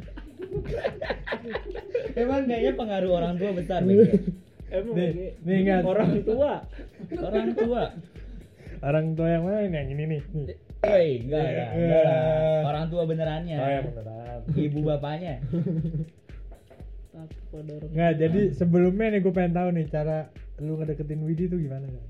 Emang 2.20 2.44
kayaknya 2.44 2.72
pengaruh 2.76 3.12
orang 3.16 3.40
tua 3.40 3.56
besar 3.56 3.80
dia. 3.88 4.04
emang 4.68 4.94
Nih, 4.94 5.08
Jack? 5.14 5.32
nih, 5.42 5.56
enggak. 5.62 5.80
orang 5.86 6.10
tua 6.22 6.52
Orang 7.22 7.48
tua 7.54 7.82
orang 8.82 9.06
tua 9.14 9.28
yang 9.30 9.42
mana 9.46 9.58
nih? 9.62 9.72
yang 9.72 9.88
ini 9.90 10.04
nih. 10.06 10.20
nih. 10.26 10.56
Woi, 10.84 11.08
enggak, 11.24 11.44
enggak, 11.44 11.68
enggak 11.72 12.02
lah. 12.04 12.60
Orang 12.68 12.84
tua 12.86 13.02
benerannya 13.04 13.56
Oh 13.56 13.68
ya 13.68 13.80
beneran. 13.82 14.38
Ibu 14.52 14.80
bapaknya 14.84 15.34
Nggak, 17.96 18.12
jadi 18.20 18.40
sebelumnya 18.52 19.16
nih 19.16 19.20
gue 19.24 19.32
pengen 19.32 19.54
tahu 19.56 19.68
nih 19.72 19.86
cara 19.88 20.28
lu 20.60 20.76
ngedeketin 20.76 21.24
Widi 21.24 21.48
tuh 21.48 21.56
gimana 21.56 21.88
kan? 21.88 22.04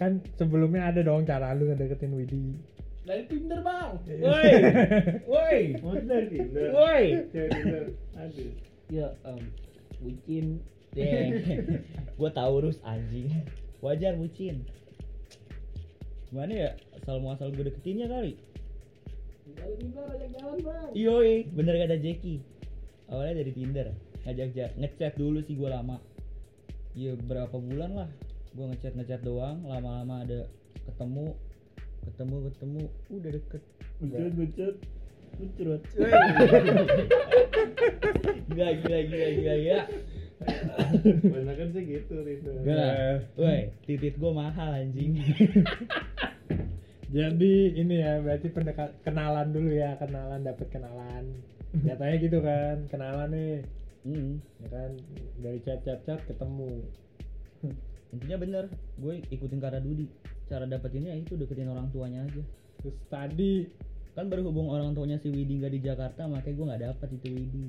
Kan 0.00 0.12
sebelumnya 0.40 0.88
ada 0.88 1.04
dong 1.04 1.28
cara 1.28 1.52
lu 1.52 1.68
ngedeketin 1.68 2.16
Widi. 2.16 2.56
Dari 3.04 3.28
Tinder 3.28 3.60
bang. 3.60 3.92
Woi, 4.08 4.52
woi, 5.32 5.60
dari 6.04 6.26
Tinder 6.30 6.68
woi 6.70 7.04
Cewek 7.32 7.48
Tinder 7.50 7.84
Aduh 8.16 8.50
ya 8.90 9.06
um, 9.24 9.40
bucin 10.00 10.60
gue 10.94 12.30
Taurus 12.34 12.82
anjing. 12.82 13.30
Wajar 13.80 14.18
bucin. 14.18 14.66
Gimana 16.28 16.52
ya? 16.52 16.70
Asal 16.98 17.22
muasal 17.22 17.50
gue 17.54 17.64
deketinnya 17.64 18.10
kali. 18.10 18.36
Dari 19.50 19.74
Tinder 19.82 20.04
ajak 20.06 20.28
jalan 20.38 20.56
bang. 20.62 20.90
Yoi, 20.94 21.34
bener 21.50 21.74
kata 21.74 21.96
Jackie. 21.98 22.42
Awalnya 23.10 23.42
dari 23.42 23.52
Tinder. 23.54 23.88
Ngajak 24.26 24.48
ja- 24.54 24.74
ngechat 24.78 25.14
dulu 25.16 25.42
sih 25.42 25.58
gue 25.58 25.66
lama. 25.70 25.98
Iya 26.94 27.14
berapa 27.18 27.54
bulan 27.54 27.90
lah. 27.96 28.10
Gue 28.54 28.66
ngechat 28.70 28.94
ngechat 28.94 29.22
doang. 29.22 29.62
Lama-lama 29.66 30.22
ada 30.22 30.46
ketemu 30.86 31.34
ketemu 32.06 32.36
ketemu. 32.50 32.82
Udah 33.10 33.30
deket. 33.34 33.62
Bucet 34.00 34.32
bucet 34.34 34.74
Lucurut. 35.38 35.82
Gila 38.50 38.68
gila 38.82 38.98
gila 39.06 39.28
gila 39.38 39.54
ya. 39.56 39.78
Banyak 41.34 41.56
kan 41.56 41.68
sih 41.76 41.82
gitu 41.84 42.14
itu. 42.24 42.50
Enggak. 42.64 43.28
Woi, 43.36 43.70
titit 43.84 44.16
gua 44.16 44.32
mahal 44.32 44.72
anjing. 44.72 45.20
Jadi 47.16 47.74
ini 47.74 47.94
ya 48.00 48.22
berarti 48.22 48.48
pendekat 48.54 48.94
kenalan 49.02 49.50
dulu 49.50 49.70
ya 49.74 49.98
kenalan 49.98 50.46
dapet 50.46 50.70
kenalan. 50.70 51.24
Nyatanya 51.74 52.16
gitu 52.22 52.38
kan 52.40 52.76
kenalan 52.88 53.30
nih 53.32 53.54
Hmm. 54.00 54.40
ya 54.64 54.68
kan 54.72 54.96
dari 55.44 55.60
chat 55.60 55.84
chat 55.84 56.00
chat 56.08 56.16
ketemu. 56.24 56.88
Intinya 58.16 58.36
bener, 58.40 58.64
gue 58.96 59.20
ikutin 59.28 59.60
kata 59.60 59.76
Dudi. 59.76 60.08
Cara 60.48 60.64
dapetinnya 60.64 61.12
itu 61.20 61.36
deketin 61.36 61.68
orang 61.68 61.92
tuanya 61.92 62.24
aja. 62.24 62.40
Terus 62.80 62.96
tadi 63.12 63.68
Kan 64.20 64.26
berhubung 64.26 64.66
orang 64.68 64.92
tuanya 64.92 65.22
si 65.22 65.30
Widi 65.30 65.62
nggak 65.62 65.74
di 65.74 65.80
Jakarta, 65.86 66.26
makanya 66.26 66.54
gue 66.54 66.66
nggak 66.66 66.82
dapet 66.82 67.08
itu 67.14 67.28
Widi. 67.30 67.66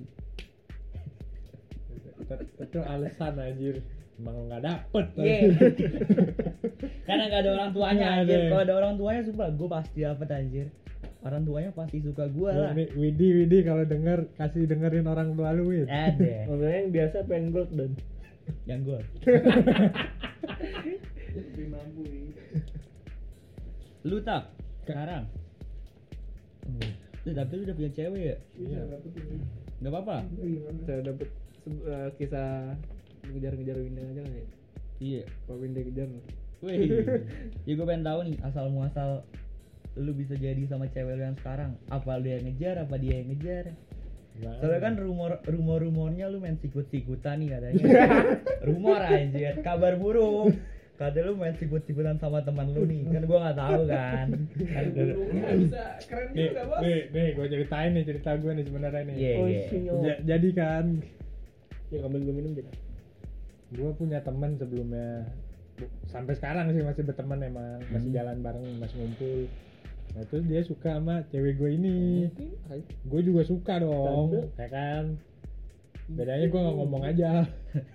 Itu- 2.57 2.83
alasan 2.83 3.33
anjir 3.35 3.75
emang 4.15 4.45
nggak 4.45 4.61
dapet 4.61 5.05
Iya. 5.17 5.39
Karena 7.07 7.23
nggak 7.25 7.41
ada 7.41 7.51
orang 7.51 7.69
tuanya 7.71 7.97
Nggak 7.97 8.19
anjir. 8.21 8.37
ada. 8.37 8.47
Kalau 8.47 8.61
ada 8.61 8.73
orang 8.75 8.93
tuanya 8.95 9.21
sumpah 9.23 9.49
gue 9.49 9.67
pasti 9.67 9.97
dapet 9.99 10.27
anjir. 10.29 10.67
Orang 11.21 11.41
tuanya 11.43 11.69
pasti 11.71 11.97
suka 11.99 12.25
gue 12.27 12.49
lah. 12.49 12.71
Ini 12.71 12.85
Widi 12.93 13.27
Widi 13.35 13.57
kalau 13.61 13.83
denger 13.83 14.29
kasih 14.35 14.65
dengerin 14.65 15.05
orang 15.05 15.33
tua 15.33 15.49
lu 15.51 15.69
Wid. 15.69 15.85
Ada. 15.85 16.45
Maksudnya 16.45 16.75
yang 16.75 16.89
biasa 16.91 17.17
pengen 17.25 17.47
gold 17.51 17.69
dan 17.71 17.91
Yang 18.65 18.79
gue. 18.83 18.99
Lebih 21.31 21.67
mampu. 21.69 22.03
Lu 24.01 24.17
tak 24.21 24.49
sekarang. 24.81 25.23
Hmm. 26.63 26.91
Tapi 27.23 27.51
lu 27.53 27.61
udah 27.63 27.75
punya 27.75 27.91
cewek 27.91 28.23
ya? 28.23 28.37
Iya. 28.57 28.81
Gak 29.79 29.91
apa-apa. 29.91 30.17
saya 30.83 31.01
dapet 31.03 31.29
eh, 31.67 32.09
kisah 32.17 32.75
ngejar-ngejar 33.27 33.77
Winda 33.77 34.01
aja 34.01 34.21
kan 34.25 34.33
ya. 34.33 34.45
Iya. 35.01 35.23
Pak 35.49 35.55
Winda 35.57 35.81
kejar. 35.81 36.07
Wih. 36.61 36.79
ya 37.67 37.71
gue 37.73 37.85
pengen 37.85 38.05
tahu 38.05 38.19
nih 38.29 38.37
asal 38.45 38.69
muasal 38.69 39.25
lu 39.97 40.13
bisa 40.15 40.37
jadi 40.37 40.61
sama 40.69 40.87
cewek 40.93 41.17
lu 41.17 41.23
yang 41.25 41.37
sekarang. 41.41 41.75
Apa 41.89 42.21
dia 42.21 42.37
yang 42.39 42.45
ngejar? 42.47 42.75
Apa 42.85 42.95
dia 43.01 43.13
yang 43.21 43.29
ngejar? 43.33 43.65
Soalnya 44.41 44.79
kan 44.79 44.93
rumor 44.95 45.43
rumor 45.43 45.83
rumornya 45.83 46.31
lu 46.31 46.39
main 46.39 46.55
sikut 46.57 46.87
sikutan 46.89 47.43
nih 47.43 47.49
katanya. 47.51 47.85
rumor 48.69 48.97
aja, 49.03 49.59
kabar 49.59 49.99
burung. 49.99 50.55
Kata 50.95 51.17
lu 51.25 51.33
main 51.35 51.57
sikut 51.57 51.83
sikutan 51.83 52.15
sama 52.21 52.45
teman 52.45 52.71
lu 52.71 52.85
nih, 52.85 53.09
kan 53.09 53.25
gua 53.25 53.49
nggak 53.49 53.57
tahu 53.59 53.81
kan. 53.89 54.27
Burungnya 54.95 55.45
bisa 55.59 55.83
keren 56.07 56.29
nih, 56.31 56.47
juga 56.53 56.63
bos 56.69 56.79
nih, 56.79 56.99
nih, 57.09 57.27
gue 57.33 57.47
ceritain 57.49 57.91
nih 57.91 58.03
cerita 58.05 58.31
gue 58.37 58.51
nih 58.53 58.65
sebenarnya 58.69 59.01
nih. 59.09 59.15
Oh, 59.35 59.47
iya. 59.49 59.63
sinyal. 59.67 59.95
Ja- 60.05 60.21
jadi 60.23 60.49
kan 60.53 60.85
Ya 61.91 62.01
ambil 62.01 62.21
gue 62.21 62.33
minum 62.33 62.51
deh. 62.53 62.63
gue 63.71 63.91
punya 63.93 64.19
teman 64.19 64.55
sebelumnya 64.55 65.23
sampai 66.05 66.33
sekarang 66.33 66.69
sih 66.69 66.81
masih 66.81 67.03
berteman 67.03 67.39
emang 67.41 67.79
masih 67.85 68.05
Hmm. 68.05 68.17
jalan 68.17 68.37
bareng 68.39 68.65
masih 68.77 68.95
ngumpul 68.97 69.47
nah 70.11 70.23
terus 70.25 70.43
dia 70.43 70.61
suka 70.61 70.89
sama 70.93 71.23
cewek 71.25 71.55
gue 71.55 71.69
ini 71.73 72.27
hai. 72.67 72.83
gue 72.83 73.21
juga 73.23 73.41
suka 73.41 73.79
dong 73.79 74.27
Tanda. 74.29 74.41
ya 74.57 74.67
kan 74.67 75.03
bedanya 76.09 76.45
gue 76.45 76.59
nggak 76.59 76.77
ngomong 76.77 77.03
aja 77.05 77.31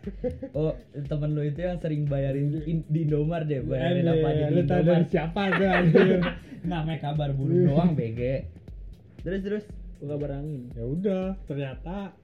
Oh, 0.56 0.72
temen 0.98 1.30
lu 1.30 1.44
itu 1.44 1.61
yang 1.61 1.76
sering 1.76 2.04
bayarin 2.06 2.56
in- 2.62 2.87
di 2.87 3.04
Indomar 3.04 3.44
deh, 3.44 3.61
bayarin 3.61 4.00
Anjir, 4.02 4.12
apa 4.14 4.28
aja 4.30 4.40
di 4.42 4.50
lu 4.50 4.61
Indomar. 4.62 4.85
dari 4.90 5.04
siapa 5.06 5.40
tuh 5.52 5.68
anjir 5.68 6.09
Namanya 6.64 6.98
kabar 7.02 7.28
burung 7.30 7.62
doang, 7.66 7.92
BG. 7.92 8.20
Terus 9.20 9.40
terus 9.40 9.64
Gue 9.96 10.09
kabar 10.11 10.30
angin. 10.35 10.72
ya 10.72 10.82
udah 10.82 11.24
ternyata 11.44 12.16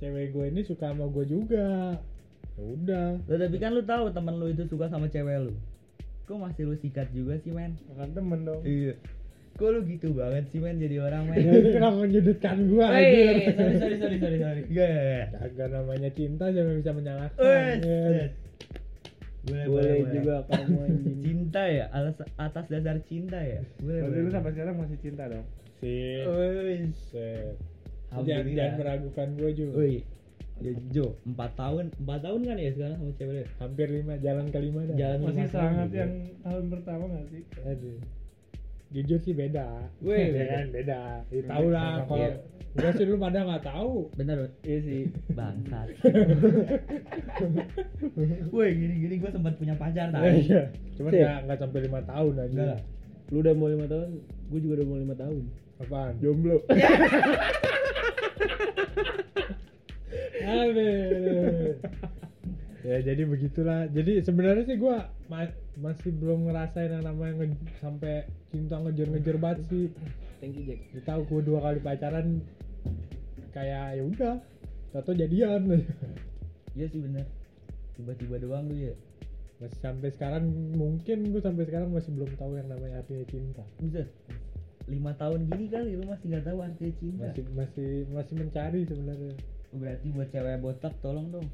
cewek 0.00 0.32
gue 0.32 0.44
ini 0.48 0.60
suka 0.64 0.90
sama 0.90 1.06
gue 1.12 1.24
juga 1.28 2.00
ya 2.56 2.62
udah 2.64 3.08
Loh, 3.28 3.38
tapi 3.38 3.56
kan 3.56 3.70
lu 3.72 3.82
tahu 3.84 4.10
temen 4.10 4.34
lu 4.36 4.48
itu 4.48 4.64
suka 4.66 4.88
sama 4.88 5.06
cewek 5.06 5.48
lu. 5.48 5.52
Kok 6.24 6.38
masih 6.40 6.62
lu 6.66 6.76
sikat 6.76 7.08
juga 7.12 7.36
sih, 7.40 7.50
men? 7.50 7.76
kan 7.92 8.10
temen 8.10 8.44
dong 8.44 8.60
Iya. 8.64 8.96
Kok 9.56 9.68
lu 9.70 9.80
gitu 9.84 10.16
banget 10.16 10.48
sih, 10.48 10.60
men, 10.60 10.80
jadi 10.80 11.04
orang, 11.04 11.28
men? 11.28 11.36
ya 11.46 11.52
ini 11.52 11.70
kenapa 11.72 11.96
menyudutkan 12.00 12.56
Wey, 12.70 12.80
anjir 12.80 13.52
sorry, 13.56 13.74
sorry, 13.76 13.96
sorry, 13.96 14.16
sorry, 14.18 14.38
sorry. 14.40 14.62
Gak, 14.72 14.90
gak, 15.30 15.48
gak. 15.56 15.68
Namanya 15.72 16.10
cinta 16.12 16.44
siapa 16.48 16.72
bisa 16.74 16.90
menyalahkan 16.92 17.40
ya. 17.40 17.76
wes. 17.80 18.32
Boleh, 19.40 19.64
Boleh 19.72 19.96
juga 20.12 20.34
kamu 20.52 20.76
anjing. 20.84 21.18
Cinta 21.24 21.62
ya, 21.64 21.84
atas, 21.96 22.16
atas 22.36 22.64
dasar 22.68 22.96
cinta 23.08 23.40
ya. 23.40 23.64
Boleh, 23.80 24.04
Berarti 24.04 24.20
boleh. 24.20 24.28
lu 24.28 24.30
sampai 24.32 24.50
sekarang 24.52 24.74
masih 24.76 24.98
cinta 25.00 25.24
dong? 25.32 25.46
sih. 25.80 26.20
Jangan, 28.12 28.44
jangan 28.48 28.72
meragukan 28.76 29.28
gue 29.32 29.50
juga 29.52 29.72
Woi, 29.76 30.04
ya, 30.58 30.72
Jo, 30.90 31.16
4 31.24 31.36
tahun, 31.54 31.84
4 31.96 32.20
tahun 32.20 32.40
kan 32.42 32.56
ya 32.56 32.70
sekarang 32.70 32.96
sama 32.98 33.12
cewek 33.14 33.44
hampir 33.56 33.86
lima 33.88 34.14
jalan 34.18 34.44
kelima 34.48 34.80
dah 34.84 34.94
Jalan 34.94 35.18
Masih 35.24 35.46
sangat 35.48 35.86
juga. 35.88 35.98
yang 36.00 36.12
tahun 36.40 36.64
pertama 36.68 37.02
gak 37.08 37.26
sih? 37.28 37.42
Aduh. 37.62 37.98
jujur 38.90 39.16
sih 39.16 39.32
beda 39.32 39.86
Weh, 40.00 40.18
ya 40.26 40.28
beda. 40.34 40.50
kan 40.50 40.66
beda 40.70 40.98
ya, 41.24 41.40
tahu 41.46 41.66
lah 41.68 41.92
Iya. 41.92 42.04
kalau 42.04 42.28
enggak 42.70 42.92
sih 42.92 43.04
lu 43.04 43.16
pada 43.16 43.38
nggak 43.40 43.62
tahu 43.64 43.92
Bener, 44.12 44.36
Bud? 44.40 44.52
Iya 44.60 44.78
sih. 44.80 45.00
Bangsat. 45.30 45.86
Woi, 48.50 48.68
gini-gini 48.72 49.14
gue 49.16 49.28
sempat 49.28 49.52
punya 49.56 49.74
pacar 49.74 50.08
tadi. 50.08 50.44
iya 50.44 50.68
cuman 50.94 51.08
Sip. 51.08 51.20
nggak 51.20 51.36
nggak 51.46 51.58
sampai 51.58 51.78
lima 51.80 52.00
tahun 52.04 52.32
aja 52.36 52.48
Enggak 52.48 52.66
lah. 52.68 52.78
Lu 53.30 53.36
udah 53.38 53.52
mau 53.54 53.66
lima 53.66 53.86
tahun, 53.86 54.08
gue 54.20 54.58
juga 54.60 54.72
udah 54.76 54.84
mau 54.84 54.96
lima 54.98 55.14
tahun. 55.14 55.42
Apaan 55.80 56.14
Jomblo. 56.20 56.60
Aduh. 60.40 61.76
ya 62.80 62.96
jadi 63.04 63.22
begitulah 63.22 63.86
jadi 63.88 64.24
sebenarnya 64.24 64.64
sih 64.64 64.76
gua 64.76 65.12
ma- 65.28 65.52
masih 65.76 66.10
belum 66.10 66.48
ngerasain 66.48 66.88
yang 66.90 67.04
namanya 67.04 67.44
nge- 67.44 67.60
sampai 67.76 68.24
cinta 68.48 68.80
ngejar-ngejar 68.80 69.36
banget 69.36 69.60
sih 69.68 69.86
Thank 70.40 70.56
you 70.56 70.64
Jack. 70.64 70.80
Tahu 71.04 71.28
gue 71.28 71.40
dua 71.44 71.60
kali 71.60 71.78
pacaran 71.78 72.40
kayak 73.52 74.00
ya 74.00 74.02
udah 74.02 74.34
atau 74.90 75.12
jadian 75.12 75.84
Iya 76.72 76.88
sih 76.88 76.96
bener. 76.98 77.28
Tiba-tiba 77.94 78.40
doang 78.40 78.64
lu 78.66 78.88
ya. 78.88 78.94
masih 79.60 79.76
sampai 79.76 80.08
sekarang 80.08 80.48
mungkin 80.72 81.28
gue 81.28 81.38
sampai 81.38 81.68
sekarang 81.68 81.92
masih 81.92 82.16
belum 82.16 82.32
tahu 82.34 82.56
yang 82.56 82.64
namanya 82.66 83.04
artinya 83.04 83.28
cinta 83.28 83.60
Bisa. 83.76 84.08
Lima 84.86 85.12
tahun 85.12 85.44
gini 85.46 85.66
kali 85.66 85.92
lu 85.94 86.04
masih 86.04 86.26
nggak 86.28 86.44
tahu 86.44 86.58
artinya 86.60 86.92
cinta. 86.94 87.24
masih 87.26 87.44
masih 87.50 87.88
masih 88.08 88.34
mencari 88.36 88.80
sebenarnya 88.82 89.34
Berarti 89.70 90.06
buat 90.08 90.28
cewek 90.28 90.58
botak 90.58 90.94
tolong 90.98 91.30
dong 91.30 91.46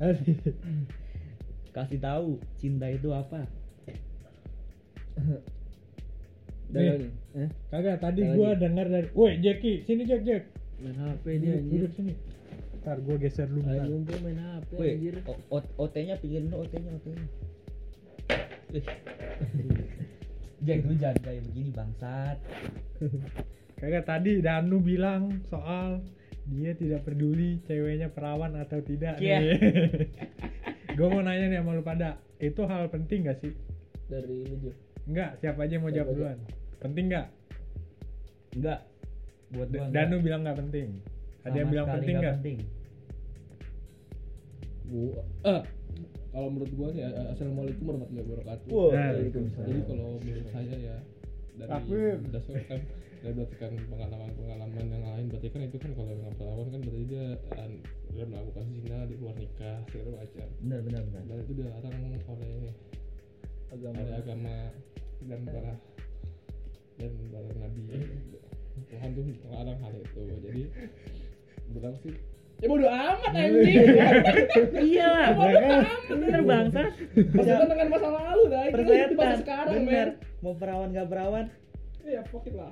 kasih 1.77 1.99
tahu 1.99 2.29
cinta 2.55 2.89
itu 2.89 3.11
apa. 3.11 3.45
Nih. 6.67 6.89
lagi. 6.91 7.09
Eh? 7.37 7.49
kagak 7.69 8.01
tadi 8.01 8.21
gue 8.23 8.33
lagi? 8.43 8.59
dengar 8.59 8.87
dari 8.87 9.09
woi 9.13 9.37
Jackie 9.37 9.81
sini 9.83 10.03
Jack 10.03 10.23
Jack 10.23 10.43
Main 10.77 10.93
HP 10.95 11.25
dia 11.37 11.53
duduk, 11.53 11.57
anjir. 11.57 11.73
duduk 11.79 11.93
sini 11.93 12.13
ntar 12.79 12.97
gue 12.99 13.17
geser 13.17 13.47
dulu 13.47 13.63
Ayo 13.67 13.83
ngumpul 13.87 14.17
main 14.21 14.39
HP 14.39 14.71
Woi, 14.73 14.89
anjir. 14.93 15.15
O- 15.25 15.41
O- 15.53 15.73
OT-nya 15.79 16.17
pikirin 16.17 16.49
lu 16.49 16.57
OT-nya 16.59 16.91
OT-nya. 16.93 17.25
Ih. 18.73 18.87
Jack 20.67 20.81
lu 20.83 20.95
jangan 20.95 21.19
kayak 21.23 21.43
begini 21.47 21.71
bangsat. 21.71 22.37
kagak 23.79 24.05
tadi 24.05 24.41
Danu 24.41 24.81
bilang 24.81 25.45
soal 25.47 26.01
dia 26.47 26.73
tidak 26.73 27.05
peduli 27.05 27.61
ceweknya 27.63 28.09
perawan 28.09 28.57
atau 28.57 28.81
tidak 28.81 29.19
nih 29.19 29.59
gue 30.97 31.07
mau 31.07 31.21
nanya 31.21 31.47
nih 31.47 31.59
sama 31.61 31.77
lu 31.77 31.83
pada 31.83 32.17
itu 32.39 32.63
hal 32.65 32.89
penting 32.89 33.27
gak 33.27 33.37
sih 33.37 33.53
Dari 34.07 34.47
lu. 34.49 34.71
Enggak, 35.05 35.37
siapa 35.39 35.61
aja 35.61 35.77
yang 35.77 35.83
mau 35.83 35.91
Siapa 35.91 36.03
jawab 36.03 36.09
aja? 36.09 36.17
duluan 36.17 36.39
penting 36.79 37.05
nggak 37.07 37.27
Enggak. 38.55 38.81
Buat 39.47 39.69
gua 39.69 39.87
Danu 39.87 39.93
enggak. 40.09 40.25
bilang 40.25 40.41
nggak 40.43 40.59
penting 40.59 40.89
ada 40.97 41.47
Sama 41.47 41.59
yang 41.59 41.69
bilang 41.69 41.87
penting 41.93 42.15
nggak 42.17 42.35
penting. 42.41 42.59
gua 44.87 45.21
eh 45.45 45.63
kalau 46.37 46.49
menurut 46.53 46.69
gua 46.71 46.89
nih 46.93 47.03
eh, 47.03 47.27
assalamualaikum 47.33 47.85
warahmatullahi 47.87 48.27
wabarakatuh 48.29 48.69
Nah, 48.69 49.09
Waalaikumsalam. 49.09 49.67
jadi 49.67 49.81
kalau 49.83 50.07
menurut 50.21 50.47
saya 50.47 50.77
ya 50.77 50.97
dari 51.57 51.71
Takbir. 51.73 52.15
berdasarkan 52.21 52.79
dari 53.17 53.33
berdasarkan 53.35 53.71
pengalaman-pengalaman 53.89 54.85
yang 54.87 55.05
lain 55.07 55.25
berarti 55.27 55.49
kan 55.49 55.61
itu 55.65 55.77
kan 55.81 55.91
kalau 55.93 56.13
yang 56.13 56.35
perawan 56.37 56.69
kan 56.69 56.81
berarti 56.85 57.05
dia 57.07 57.27
dia 58.13 58.25
melakukan 58.25 58.65
zina 58.71 58.99
di 59.05 59.15
luar 59.17 59.35
nikah 59.35 59.79
segala 59.89 60.11
macam 60.19 60.49
Benar 60.61 60.81
benar 60.85 61.03
benar. 61.03 61.23
dan 61.25 61.37
itu 61.41 61.53
dilarang 61.55 61.95
oleh 61.97 62.21
Agama. 63.67 63.99
oleh 63.99 64.15
agama 64.15 64.57
dan 65.27 65.41
para 65.43 65.73
dan 66.97 67.13
para 67.29 67.51
nabi 67.57 67.81
Tuhan 68.87 69.09
tuh 69.11 69.25
melarang 69.43 69.79
hal 69.81 69.93
itu 69.97 70.21
jadi 70.45 70.63
bilang 71.73 71.97
sih 71.99 72.15
ya 72.57 72.67
bodo 72.67 72.87
amat 72.87 73.33
anjing 73.33 73.85
Iya 74.73 75.07
lah. 75.07 75.29
bodo 75.33 75.57
amat 75.61 76.01
Bener 76.09 76.41
bangsat. 76.43 76.91
Maksudnya 77.15 77.67
dengan 77.67 77.89
masa 77.91 78.09
lalu 78.09 78.43
dah 78.49 78.63
itu 78.65 78.83
kan 78.83 79.11
masa 79.13 79.37
sekarang 79.39 79.75
Bener. 79.83 80.09
men 80.09 80.09
Mau 80.41 80.55
perawan 80.55 80.89
gak 80.91 81.09
perawan? 81.09 81.47
ya 82.03 82.23
fuck 82.25 82.47
it 82.47 82.55
lah 82.55 82.71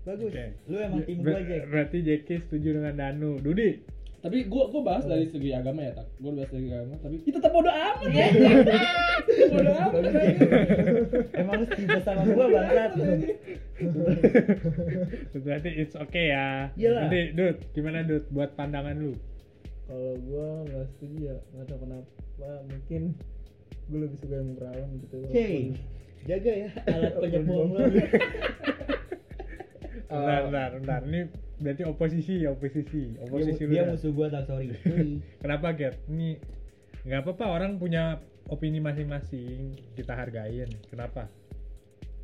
bagus 0.00 0.28
Oke. 0.28 0.46
lu 0.66 0.76
emang 0.76 1.04
tim 1.04 1.20
gua 1.20 1.38
Jack 1.40 1.62
Berarti 1.68 1.98
Jeki 2.00 2.34
setuju 2.42 2.68
dengan 2.74 2.94
Danu. 2.96 3.38
Dudi. 3.38 3.78
Tapi 4.20 4.36
gua 4.52 4.68
gua 4.68 4.82
bahas 4.84 5.04
dari 5.08 5.24
segi 5.24 5.50
agama 5.56 5.80
ya, 5.80 5.96
tak. 5.96 6.06
Gua 6.20 6.32
bahas 6.36 6.52
dari 6.52 6.68
segi 6.68 6.74
agama, 6.76 6.94
tapi 7.00 7.16
itu 7.24 7.36
tetap 7.40 7.52
bodo 7.56 7.72
amat. 7.72 8.08
ya. 8.12 8.26
bodo 9.56 9.72
amat. 9.72 9.92
emang 11.40 11.54
lu 11.56 11.64
setuju 11.68 11.98
sama 12.04 12.22
gua 12.28 12.46
bangsat 12.52 12.92
Berarti 15.40 15.70
it's 15.72 15.96
okay 15.96 16.36
ya. 16.36 16.68
Iyalah. 16.76 17.08
Nanti 17.08 17.20
Dut, 17.32 17.56
gimana 17.72 18.04
Dut 18.04 18.28
buat 18.28 18.52
pandangan 18.54 18.96
lu? 19.00 19.16
kalau 19.90 20.14
gua 20.22 20.62
nggak 20.70 20.86
setuju 20.94 21.18
ya 21.18 21.36
nggak 21.50 21.66
tahu 21.66 21.78
kenapa 21.82 22.50
mungkin 22.70 23.02
gue 23.90 23.98
lebih 24.06 24.18
suka 24.22 24.34
yang 24.38 24.54
perawan 24.54 24.88
gitu 25.02 25.16
Hey, 25.34 25.74
jaga 26.30 26.52
ya 26.54 26.70
alat 26.94 27.14
penyembuhan 27.18 27.68
lu. 27.74 27.90
Bentar, 30.10 30.40
bentar, 30.44 30.70
bentar. 30.74 31.00
Ini 31.06 31.20
berarti 31.56 31.82
oposisi, 31.86 32.34
oposisi, 32.44 33.02
Dia, 33.14 33.22
oposisi 33.22 33.62
lu. 33.62 33.70
dia 33.70 33.82
dah. 33.86 33.94
musuh 33.94 34.10
gua 34.10 34.26
tak 34.26 34.44
sorry. 34.44 34.74
Kenapa 35.42 35.70
Get? 35.72 35.94
Ini 36.10 36.34
nggak 37.06 37.20
apa-apa 37.22 37.46
orang 37.48 37.78
punya 37.78 38.18
opini 38.50 38.82
masing-masing 38.82 39.78
kita 39.94 40.12
hargain. 40.12 40.66
Kenapa? 40.90 41.30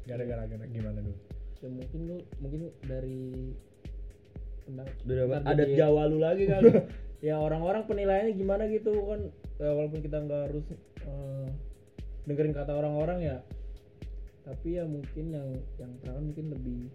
Gara-gara 0.04 0.44
gimana 0.66 0.98
dulu? 0.98 1.14
ya 1.56 1.72
mungkin 1.72 2.00
lu 2.04 2.16
mungkin 2.36 2.68
dari 2.84 3.56
Udah 4.68 4.84
dapat 5.08 5.38
ntar 5.40 5.52
adat 5.56 5.66
jadi- 5.66 5.78
Jawa 5.78 6.02
lu 6.04 6.18
lagi 6.20 6.44
kali. 6.44 6.68
ya 7.26 7.40
orang-orang 7.40 7.88
penilaiannya 7.88 8.36
gimana 8.36 8.68
gitu 8.68 8.92
kan 8.92 9.20
ya, 9.56 9.72
walaupun 9.72 10.04
kita 10.04 10.20
nggak 10.20 10.42
harus 10.52 10.66
eh, 11.00 11.48
dengerin 12.28 12.52
kata 12.52 12.76
orang-orang 12.76 13.18
ya 13.24 13.36
tapi 14.44 14.76
ya 14.76 14.84
mungkin 14.84 15.32
yang 15.32 15.48
yang 15.80 15.90
perawan 15.98 16.28
mungkin 16.28 16.52
lebih 16.52 16.92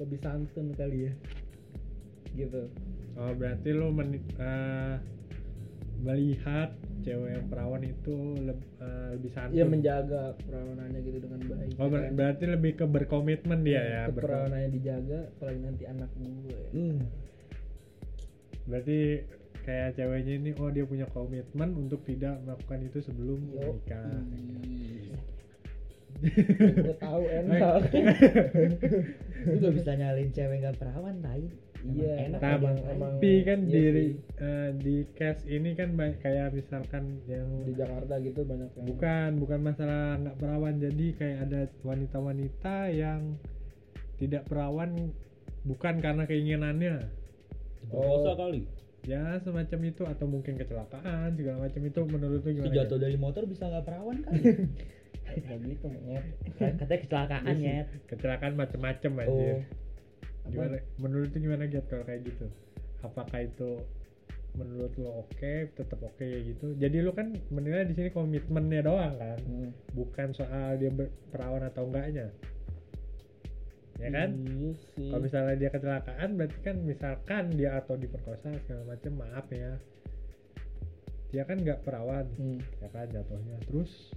lebih 0.00 0.18
santun 0.18 0.72
kali 0.72 1.06
ya 1.06 1.12
gitu 2.32 2.66
Oh 3.14 3.34
berarti 3.34 3.68
lo 3.70 3.90
men- 3.90 4.22
eh, 4.38 4.96
melihat 6.00 6.72
cewek 7.00 7.30
yang 7.30 7.46
perawan 7.46 7.82
itu 7.82 8.14
leb- 8.40 8.70
eh, 8.78 9.08
lebih 9.12 9.30
santun. 9.30 9.52
ya 9.52 9.64
menjaga 9.64 10.22
perawanannya 10.40 11.00
gitu 11.02 11.18
dengan 11.20 11.40
baik 11.44 11.72
Oh 11.76 11.84
ya 11.84 11.90
ber- 11.90 12.00
kan? 12.02 12.12
berarti 12.16 12.44
lebih 12.46 12.72
ke 12.74 12.84
berkomitmen 12.86 13.60
dia 13.60 13.82
ya. 13.82 14.02
berko- 14.08 14.24
keperawanannya 14.24 14.70
dijaga 14.72 15.20
apalagi 15.30 15.60
nanti 15.60 15.84
anak 15.84 16.10
gue 16.16 16.48
ya. 16.48 16.70
Hmm. 16.72 16.98
Berarti 18.64 18.98
kayak 19.60 19.88
ceweknya 19.92 20.34
ini 20.38 20.50
oh 20.56 20.70
dia 20.70 20.84
punya 20.84 21.04
komitmen 21.06 21.76
untuk 21.76 22.00
tidak 22.02 22.40
melakukan 22.40 22.80
itu 22.80 22.98
sebelum 23.02 23.38
Yo. 23.50 23.76
menikah. 23.76 24.08
Gue 26.20 26.96
tahu 26.96 27.22
enak 27.38 27.60
Lu 29.42 29.56
gak 29.58 29.74
bisa 29.74 29.90
nyalin 29.94 30.28
cewek 30.30 30.60
gak 30.60 30.76
perawan 30.76 31.16
tai. 31.18 31.44
iya 31.82 32.12
Emang 32.22 32.28
enak 32.28 32.40
Nah, 32.40 32.52
emang 32.54 32.74
aja. 32.74 32.88
emang 32.90 33.12
Tapi 33.16 33.32
kan 33.40 33.58
iya 33.64 33.90
di 34.70 34.96
case 35.10 35.42
ini 35.46 35.72
kan 35.72 35.88
ba- 35.94 36.12
kayak 36.14 36.52
misalkan 36.52 37.04
yang 37.24 37.48
di 37.64 37.72
Jakarta 37.72 38.14
gitu 38.18 38.44
banyak 38.44 38.68
yang 38.70 38.84
bukan 38.86 39.30
bukan 39.38 39.60
masalah 39.62 40.16
nggak 40.18 40.36
perawan 40.36 40.76
jadi 40.76 41.06
kayak 41.14 41.38
ada 41.42 41.60
wanita-wanita 41.80 42.76
yang 42.90 43.40
tidak 44.16 44.44
perawan 44.44 45.08
bukan 45.62 45.94
karena 45.98 46.24
keinginannya 46.24 47.08
Diperkosa 47.80 48.36
kali. 48.36 48.60
ya 49.02 49.40
semacam 49.40 49.80
itu 49.82 50.02
atau 50.04 50.26
mungkin 50.26 50.54
kecelakaan 50.54 51.32
segala 51.32 51.64
macam 51.64 51.80
itu 51.80 52.00
menurut 52.04 52.40
lu 52.42 52.50
gimana 52.54 52.76
jatuh 52.76 52.98
dari 52.98 53.16
motor 53.16 53.44
bisa 53.44 53.64
gak 53.66 53.84
perawan 53.84 54.20
kali. 54.20 54.40
kayak 55.38 55.60
gitu 55.62 55.86
monyet 55.86 56.24
Katanya 56.58 57.00
kecelakaan 57.06 57.56
ya. 57.62 57.86
kecelakaan 58.10 58.54
macem-macem 58.58 59.12
oh. 59.14 59.22
anjir. 59.22 59.56
Apa? 59.62 59.80
gimana? 60.50 60.76
Menurut 60.98 61.30
lu 61.32 61.38
gimana 61.38 61.64
Giat 61.70 61.86
kalau 61.86 62.04
kayak 62.04 62.22
gitu? 62.26 62.46
Apakah 63.00 63.40
itu 63.44 63.70
menurut 64.58 64.92
lo 64.98 65.22
oke 65.26 65.54
tetap 65.78 66.00
oke 66.02 66.26
gitu? 66.26 66.74
Jadi 66.74 66.96
lu 67.00 67.14
kan 67.14 67.32
menilai 67.54 67.86
di 67.86 67.94
sini 67.94 68.10
komitmennya 68.10 68.82
doang 68.82 69.14
kan? 69.16 69.38
Hmm. 69.46 69.70
bukan 69.94 70.34
soal 70.34 70.76
dia 70.76 70.90
perawan 71.30 71.64
atau 71.64 71.86
enggaknya. 71.86 72.28
Ya 74.00 74.08
kan? 74.10 74.32
Iya 74.32 74.72
kalau 75.12 75.22
misalnya 75.22 75.54
dia 75.60 75.70
kecelakaan 75.70 76.28
berarti 76.34 76.58
kan 76.64 76.76
misalkan 76.82 77.44
dia 77.54 77.78
atau 77.78 77.94
diperkosa 77.94 78.58
segala 78.66 78.96
macam 78.96 79.12
maaf 79.20 79.46
ya. 79.52 79.78
Dia 81.30 81.46
kan 81.46 81.62
nggak 81.62 81.86
perawan. 81.86 82.26
Hmm. 82.34 82.58
ya 82.82 82.88
kan 82.90 83.06
jatuhnya. 83.06 83.56
Terus 83.70 84.10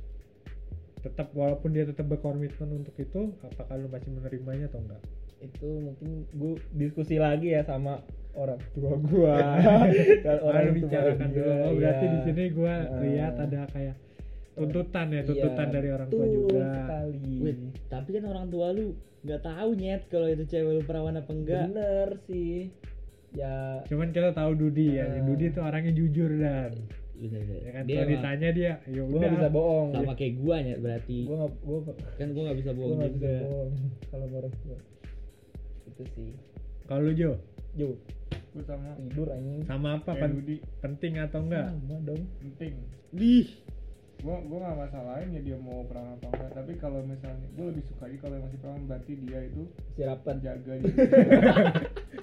tetap 1.03 1.27
walaupun 1.31 1.69
dia 1.69 1.83
tetap 1.83 2.07
berkomitmen 2.07 2.47
untuk 2.73 2.95
itu 2.95 3.35
apakah 3.41 3.75
lu 3.75 3.87
masih 3.87 4.09
menerimanya 4.09 4.65
atau 4.67 4.79
enggak 4.79 5.03
itu 5.37 5.67
mungkin 5.67 6.09
gue 6.31 6.53
diskusi 6.73 7.19
lagi 7.19 7.51
ya 7.51 7.61
sama 7.61 7.99
orang 8.33 8.57
tua 8.73 8.95
gua 9.05 9.35
Dan 10.17 10.37
orang 10.41 10.71
bicarakan 10.73 11.27
dia, 11.29 11.37
dulu 11.37 11.51
oh 11.51 11.73
berarti 11.75 12.01
iya. 12.01 12.11
di 12.11 12.19
sini 12.23 12.43
gua 12.49 12.73
Nah. 12.79 12.99
lihat 12.99 13.33
ada 13.37 13.61
kayak 13.69 13.95
tuntutan 14.53 15.07
ya 15.09 15.21
tuntutan 15.21 15.67
Iya, 15.67 15.73
dari 15.73 15.89
orang 15.89 16.09
tua 16.09 16.25
juga 16.25 16.61
sekali 16.63 17.35
Wait, 17.41 17.57
tapi 17.89 18.09
kan 18.13 18.23
orang 18.25 18.47
tua 18.47 18.67
lu 18.71 18.85
nggak 19.21 19.41
tahu 19.41 19.69
nyet 19.73 20.01
kalau 20.07 20.27
itu 20.27 20.43
cewek 20.45 20.71
lu 20.73 20.81
perawan 20.81 21.15
apa 21.15 21.31
enggak. 21.31 21.63
bener 21.69 22.09
sih 22.23 22.71
ya 23.33 23.81
cuman 23.83 24.09
kita 24.09 24.29
tahu 24.31 24.51
Dudi 24.53 24.95
ya 24.95 25.09
Ah. 25.09 25.19
Dudi 25.19 25.45
tuh 25.49 25.61
orangnya 25.61 25.91
jujur 25.91 26.29
dan 26.33 26.71
Iya, 27.13 27.39
iya. 27.39 27.57
ya 27.61 27.71
kan 27.71 27.83
Dia 27.83 27.95
kalau 27.95 28.09
ditanya 28.09 28.49
dia 28.51 28.73
ya 28.83 28.99
gue 28.99 29.05
udah. 29.07 29.21
gak 29.21 29.33
bisa 29.33 29.49
bohong. 29.49 29.89
Sama 29.91 30.13
kayak 30.13 30.33
gua 30.35 30.55
nyet 30.59 30.79
berarti. 30.79 31.17
gue 31.23 31.35
gak 31.35 31.51
gue 31.55 31.77
Kan 32.13 32.27
gua 32.29 32.41
nggak 32.43 32.59
bisa 32.59 32.71
bohong 32.73 32.97
gak 32.97 33.11
bisa 33.11 33.19
juga. 33.21 33.33
bohong 33.43 33.71
kalau 34.09 34.25
orang 34.33 34.53
tua 34.57 34.77
itu 35.85 36.03
sih. 36.09 36.31
Kalau 36.83 37.01
lu 37.01 37.11
Jo? 37.13 37.31
Jo. 37.73 37.89
Gue 38.49 38.63
sama. 38.63 38.89
Tidur 38.99 39.27
anjing. 39.29 39.61
Sama 39.63 39.89
apa? 39.95 40.11
Kayak 40.11 40.21
pen- 40.35 40.61
penting 40.79 41.13
atau 41.17 41.39
enggak? 41.41 41.67
Sama 41.69 41.95
dong. 42.03 42.21
Penting. 42.37 42.73
Dih. 43.11 43.47
Gua 44.23 44.39
gua 44.39 44.57
nggak 44.63 44.79
masalahin 44.79 45.35
ya 45.35 45.41
dia 45.43 45.57
mau 45.59 45.83
perawan 45.83 46.15
apa 46.15 46.27
enggak 46.31 46.51
tapi 46.55 46.71
kalau 46.79 47.03
misalnya 47.03 47.43
gua 47.53 47.65
lebih 47.69 47.83
suka 47.85 48.07
lagi 48.07 48.17
kalau 48.17 48.33
yang 48.39 48.45
masih 48.47 48.59
perawan 48.63 48.83
berarti 48.87 49.11
dia 49.19 49.39
itu 49.43 49.61
si 49.93 50.01
rapat 50.01 50.35
jaga 50.39 50.73
diri 50.79 50.95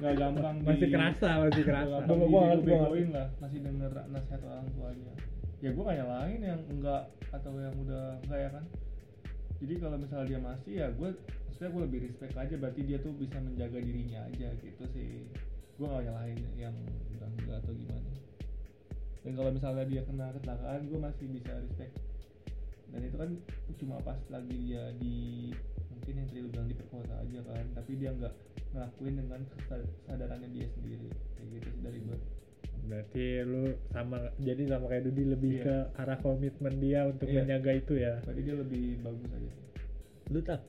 nggak 0.00 0.14
gampang 0.16 0.56
di- 0.56 0.66
masih 0.66 0.88
kerasa 0.88 1.28
masih 1.44 1.62
kerasa. 1.62 1.96
Gua- 2.08 2.16
di 2.16 2.24
gua 2.24 2.42
begoin 2.56 3.08
lah 3.12 3.28
masih 3.36 3.58
denger 3.60 3.92
nasihat 4.08 4.42
orang 4.48 4.66
tuanya. 4.72 5.12
Ya 5.60 5.70
gua 5.76 5.84
kayak 5.92 6.06
lain 6.08 6.40
yang 6.40 6.60
enggak 6.72 7.02
atau 7.28 7.52
yang 7.54 7.74
udah 7.76 8.04
enggak 8.24 8.40
ya 8.40 8.50
kan? 8.50 8.64
Jadi 9.60 9.74
kalau 9.76 9.96
misalnya 10.00 10.26
dia 10.26 10.40
masih 10.40 10.72
ya 10.72 10.88
gue 10.88 11.10
maksudnya 11.20 11.68
gue 11.68 11.82
lebih 11.84 12.00
respect 12.08 12.32
aja 12.32 12.54
berarti 12.56 12.80
dia 12.80 12.96
tuh 12.96 13.12
bisa 13.12 13.36
menjaga 13.36 13.76
dirinya 13.76 14.24
aja 14.24 14.48
gitu 14.56 14.84
sih. 14.96 15.28
Gue 15.76 15.84
gak 15.84 16.08
nyalahin 16.08 16.40
yang 16.56 16.72
udah 17.12 17.28
enggak 17.28 17.60
atau 17.60 17.76
gimana 17.76 18.08
dan 19.20 19.32
kalau 19.34 19.50
misalnya 19.50 19.84
dia 19.84 20.02
kena 20.02 20.32
kecelakaan 20.32 20.80
gue 20.84 20.98
masih 20.98 21.26
bisa 21.28 21.52
respect 21.54 21.92
dan 22.90 23.00
itu 23.00 23.16
kan 23.16 23.30
cuma 23.76 23.96
pas 24.00 24.18
lagi 24.28 24.56
dia 24.58 24.90
di 24.96 25.50
mungkin 25.90 26.12
yang 26.16 26.26
tadi 26.26 26.40
lu 26.40 26.48
bilang 26.48 26.66
diperkosa 26.66 27.14
aja 27.16 27.40
kan 27.44 27.64
tapi 27.72 27.92
dia 27.94 28.10
nggak 28.10 28.34
ngelakuin 28.70 29.14
dengan 29.16 29.40
kesadarannya 29.68 30.48
dia 30.50 30.66
sendiri 30.72 31.08
kayak 31.34 31.48
gitu 31.52 31.68
sih 31.68 31.80
dari 31.80 31.98
gue 32.00 32.18
berarti 32.80 33.26
lu 33.44 33.62
sama 33.90 34.18
jadi 34.38 34.62
sama 34.66 34.88
kayak 34.88 35.04
Dudi 35.06 35.24
lebih 35.28 35.52
Iya. 35.52 35.62
ke 35.62 35.74
arah 35.96 36.18
komitmen 36.18 36.74
dia 36.78 37.00
untuk 37.04 37.28
Iya. 37.28 37.44
menjaga 37.44 37.72
itu 37.76 37.94
ya 37.94 38.14
berarti 38.24 38.40
dia 38.40 38.56
lebih 38.56 38.84
bagus 39.00 39.30
aja 39.30 39.50
sih 39.50 39.66
Lu 40.30 40.40
tak? 40.40 40.60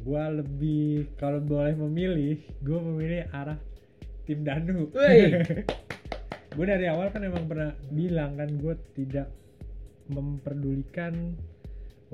gua 0.00 0.28
lebih 0.28 1.08
kalau 1.16 1.40
boleh 1.40 1.72
memilih 1.78 2.36
gua 2.60 2.76
memilih 2.82 3.24
arah 3.30 3.56
tim 4.24 4.44
Danu 4.44 4.92
Wey. 4.92 5.40
gue 6.54 6.66
dari 6.66 6.86
awal 6.86 7.10
kan 7.10 7.26
emang 7.26 7.50
pernah 7.50 7.74
bilang 7.90 8.38
kan 8.38 8.50
gue 8.54 8.74
tidak 8.94 9.28
memperdulikan 10.06 11.34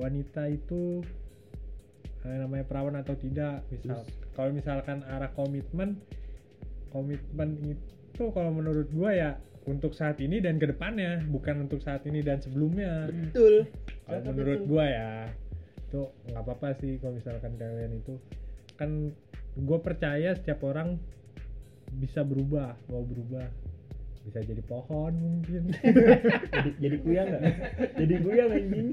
wanita 0.00 0.48
itu 0.48 1.04
eh, 2.24 2.36
namanya 2.40 2.64
perawan 2.64 2.96
atau 2.96 3.12
tidak. 3.20 3.60
Misal 3.68 4.00
kalau 4.32 4.50
misalkan 4.56 5.04
arah 5.04 5.28
komitmen 5.36 6.00
komitmen 6.90 7.60
itu 7.60 8.24
kalau 8.32 8.50
menurut 8.50 8.88
gue 8.90 9.10
ya 9.12 9.36
untuk 9.68 9.92
saat 9.92 10.16
ini 10.24 10.40
dan 10.40 10.56
ke 10.56 10.72
depannya 10.72 11.20
bukan 11.28 11.68
untuk 11.68 11.84
saat 11.84 12.02
ini 12.08 12.24
dan 12.24 12.40
sebelumnya. 12.40 13.12
Betul. 13.12 13.68
kalau 14.08 14.20
menurut 14.32 14.60
gua 14.66 14.84
ya 14.88 15.10
itu 15.90 16.02
nggak 16.32 16.42
apa-apa 16.42 16.68
sih 16.80 16.96
kalau 16.98 17.14
misalkan 17.20 17.54
kalian 17.60 18.00
itu. 18.00 18.16
Kan 18.80 19.12
gue 19.54 19.78
percaya 19.84 20.32
setiap 20.32 20.64
orang 20.64 20.96
bisa 21.90 22.22
berubah 22.22 22.78
mau 22.86 23.02
berubah 23.02 23.50
bisa 24.20 24.38
jadi 24.40 24.62
pohon 24.62 25.12
mungkin. 25.14 25.72
Jadi 26.54 26.70
jadi 26.76 26.96
kuyang 27.00 27.26
nggak? 27.26 27.42
Jadi 27.96 28.14
kuyang 28.20 28.50
anjing. 28.50 28.88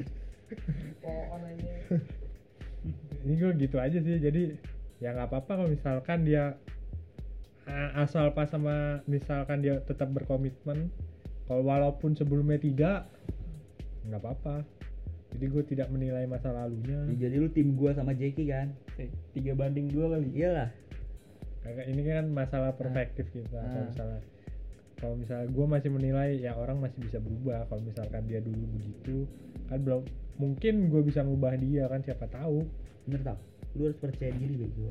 Pohon 0.99 1.41
anjing 1.43 1.75
ini 3.27 3.33
gue 3.35 3.51
gitu 3.59 3.77
aja 3.77 3.97
sih. 3.99 4.15
Jadi 4.17 4.55
ya 4.97 5.11
nggak 5.11 5.27
apa-apa 5.27 5.51
kalau 5.59 5.69
misalkan 5.69 6.23
dia 6.23 6.55
a- 7.67 8.01
asal 8.01 8.31
pas 8.31 8.47
sama 8.47 9.03
misalkan 9.03 9.59
dia 9.59 9.83
tetap 9.83 10.07
berkomitmen 10.09 10.87
kalau 11.43 11.63
walaupun 11.63 12.15
sebelumnya 12.15 12.55
tidak 12.55 12.99
nggak 14.07 14.21
apa-apa. 14.23 14.63
Jadi 15.35 15.45
gue 15.45 15.63
tidak 15.67 15.91
menilai 15.91 16.23
masa 16.23 16.55
lalunya. 16.55 17.03
Ya, 17.11 17.27
jadi 17.27 17.35
lu 17.37 17.51
tim 17.51 17.75
gua 17.75 17.91
sama 17.91 18.15
Jeki 18.15 18.47
kan? 18.47 18.71
Eh, 18.95 19.11
tiga 19.35 19.51
banding 19.53 19.91
dua 19.91 20.15
kali. 20.15 20.31
Iyalah. 20.31 20.71
Ini 21.67 21.99
kan 22.01 22.31
masalah 22.31 22.71
perspektif 22.71 23.27
kita 23.35 23.59
kalau 23.59 23.67
Ah. 23.75 23.87
misalnya 23.91 24.19
kalau 24.97 25.15
misalnya 25.15 25.47
gue 25.53 25.65
masih 25.69 25.89
menilai 25.93 26.29
ya 26.41 26.57
orang 26.57 26.81
masih 26.81 26.99
bisa 27.01 27.21
berubah. 27.21 27.69
Kalau 27.69 27.81
misalkan 27.85 28.21
dia 28.25 28.41
dulu 28.41 28.63
begitu 28.77 29.29
kan 29.69 29.79
belum 29.83 30.01
mungkin 30.37 30.89
gue 30.89 31.01
bisa 31.05 31.21
ngubah 31.21 31.53
dia 31.61 31.85
kan 31.85 32.01
siapa 32.01 32.25
tahu. 32.29 32.65
Bener 33.05 33.21
tau 33.21 33.39
lu 33.77 33.89
harus 33.89 33.99
percaya 34.01 34.33
diri 34.33 34.57
bego. 34.57 34.89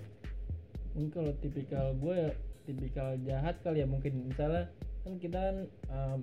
Mungkin 0.94 1.10
kalau 1.10 1.32
tipikal 1.42 1.90
gue 1.98 2.14
ya 2.14 2.30
tipikal 2.64 3.18
jahat 3.26 3.58
kali 3.66 3.82
ya 3.82 3.86
mungkin. 3.90 4.30
Misalnya 4.30 4.70
kan 5.02 5.18
kita 5.18 5.38
kan 5.38 5.56
um, 5.90 6.18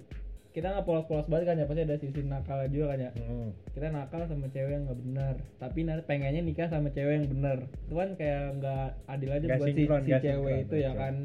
kita 0.53 0.69
nggak 0.69 0.85
polos-polos 0.85 1.25
banget 1.25 1.49
kan 1.49 1.57
ya 1.57 1.65
pasti 1.65 1.81
ada 1.81 1.97
sisi 1.97 2.21
nakal 2.29 2.61
juga 2.69 2.93
kan 2.93 2.99
ya. 3.09 3.11
Hmm. 3.17 3.49
kita 3.73 3.89
nakal 3.89 4.21
sama 4.29 4.45
cewek 4.53 4.69
yang 4.69 4.85
nggak 4.85 4.99
benar 5.01 5.35
tapi 5.57 5.79
nanti 5.81 6.03
pengennya 6.05 6.41
nikah 6.45 6.69
sama 6.69 6.93
cewek 6.93 7.13
yang 7.17 7.25
benar 7.25 7.57
itu 7.65 7.93
kan 7.97 8.09
kayak 8.13 8.43
nggak 8.61 8.87
adil 9.09 9.29
aja 9.33 9.45
Nggak 9.49 9.59
buat 9.59 9.67
si, 9.67 9.73
sinkron, 9.73 10.01
si 10.05 10.09
nggak 10.13 10.21
cewek 10.21 10.53
sinkron, 10.53 10.65
itu 10.69 10.75
ya 10.77 10.91
kan 10.93 11.15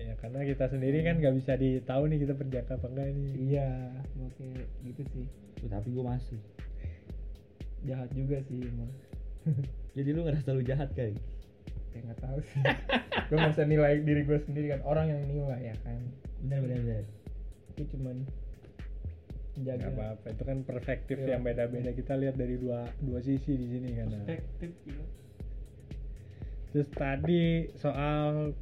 ya 0.00 0.12
karena 0.16 0.40
kita 0.42 0.64
sendiri 0.66 1.04
kan 1.04 1.20
nggak 1.20 1.34
bisa 1.36 1.52
ditahu 1.54 2.08
nih 2.08 2.18
kita 2.24 2.32
berjaka 2.32 2.72
apa 2.74 2.86
enggak 2.88 3.08
nih. 3.12 3.32
Iya 3.52 3.68
makanya 4.16 4.62
gitu 4.82 5.02
sih. 5.12 5.26
Tapi 5.64 5.88
gua 5.92 6.16
masih. 6.16 6.40
Jahat 7.80 8.08
juga 8.12 8.36
sih 8.44 8.60
emang 8.60 8.92
jadi 9.96 10.08
lu 10.12 10.20
ngerasa 10.24 10.52
lu 10.52 10.60
jahat 10.60 10.92
kali 10.92 11.16
ya 11.90 11.98
nggak 12.04 12.20
tahu 12.20 12.38
sih. 12.44 12.60
Gue 13.26 13.36
nggak 13.36 13.52
bisa 13.56 13.64
nilai 13.66 13.92
diri 14.04 14.22
gue 14.22 14.38
sendiri 14.46 14.66
kan 14.70 14.80
orang 14.84 15.10
yang 15.10 15.20
nilai 15.26 15.72
ya 15.72 15.76
kan? 15.82 15.98
Bener 16.44 16.58
bener 16.62 16.78
bener. 16.84 17.04
Aku 17.72 17.82
cuman 17.90 18.16
menjaga. 19.56 19.80
Nggak 19.80 19.92
apa-apa 19.96 20.26
itu 20.30 20.42
kan 20.44 20.58
perspektif 20.62 21.16
Iya. 21.18 21.34
yang 21.34 21.42
beda-beda. 21.42 21.90
Kita 21.90 22.14
lihat 22.14 22.36
dari 22.36 22.60
dua 22.60 22.84
dua 23.00 23.18
sisi 23.18 23.52
di 23.56 23.66
sini 23.66 23.88
kan. 23.96 24.06
Perspektif 24.12 24.70
gitu. 24.86 25.02
terus 26.70 26.86
tadi 26.94 27.66
soal 27.74 28.54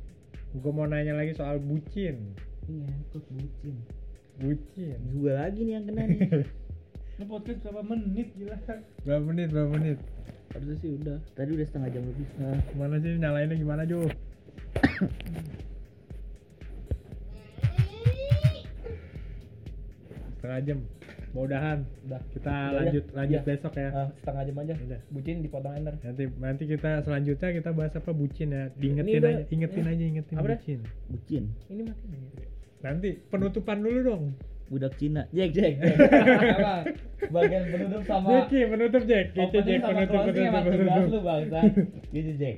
gue 0.57 0.73
mau 0.73 0.89
nanya 0.89 1.13
lagi 1.13 1.37
soal 1.37 1.61
bucin. 1.61 2.33
Ini 2.69 2.89
kok 3.13 3.25
bucin? 3.33 3.77
Bucin. 4.39 4.97
Gua 5.19 5.33
lagi 5.45 5.61
nih 5.65 5.75
yang 5.81 5.85
kena 5.89 6.09
nih. 6.09 6.21
Ini 7.19 7.27
podcast 7.27 7.59
berapa 7.67 7.83
menit 7.83 8.31
gila? 8.39 8.55
berapa 9.03 9.25
menit 9.27 9.51
berapa 9.51 9.71
menit? 9.75 9.99
Harusnya 10.55 10.77
sih 10.79 10.95
udah. 10.95 11.19
Tadi 11.35 11.51
udah 11.59 11.67
setengah 11.67 11.91
jam 11.91 12.07
lebih. 12.07 12.29
Nah 12.39 12.57
gimana 12.71 13.03
sih? 13.03 13.19
Nyalainnya 13.19 13.57
gimana 13.59 13.83
Jo? 13.85 14.07
Setengah 20.39 20.61
jam 20.63 20.79
mau 21.31 21.45
udahan 21.45 21.79
udah. 22.03 22.21
Kita 22.29 22.49
Udah. 22.49 22.65
ya? 22.65 22.77
lanjut 22.79 23.05
lanjut 23.13 23.37
Iya. 23.37 23.47
besok 23.47 23.73
ya. 23.75 23.89
Ah, 23.91 24.09
setengah 24.15 24.43
jam 24.45 24.57
aja. 24.59 24.75
Udah. 24.79 25.01
bucin 25.09 25.37
dipotong 25.39 25.75
ender. 25.75 25.95
Nanti 25.99 26.25
nanti 26.35 26.63
kita 26.65 26.91
selanjutnya 27.01 27.49
kita 27.53 27.71
bahas 27.71 27.93
apa? 27.93 28.11
Bucin 28.11 28.49
ya. 28.51 28.63
Diingetin 28.73 29.21
aja 29.21 29.43
ingetin 29.47 29.85
aja 29.85 30.05
ingetin 30.07 30.35
apa? 30.35 30.45
bucin. 30.51 30.79
Bucin. 31.07 31.45
Ini 31.67 31.83
mati 31.83 32.05
nih. 32.07 32.21
Nanti 32.79 33.09
penutupan 33.27 33.79
dulu 33.79 34.01
dong. 34.03 34.25
Budak 34.69 34.95
Cina. 34.97 35.25
Jack 35.31 35.51
Jack 35.51 35.81
Apa? 36.61 36.75
Bagian 37.27 37.65
penutup 37.67 38.03
sama 38.05 38.29
Jeki 38.45 38.61
penutup 38.69 39.03
Jack. 39.05 39.27
Gitu 39.33 39.59
Jack 39.59 39.81
penutup 39.83 40.21
penutup 40.23 40.63
penutup. 40.63 41.05
lu 41.09 41.21
bangsa. 41.21 41.59
gitu 42.15 42.33
Jack. 42.37 42.57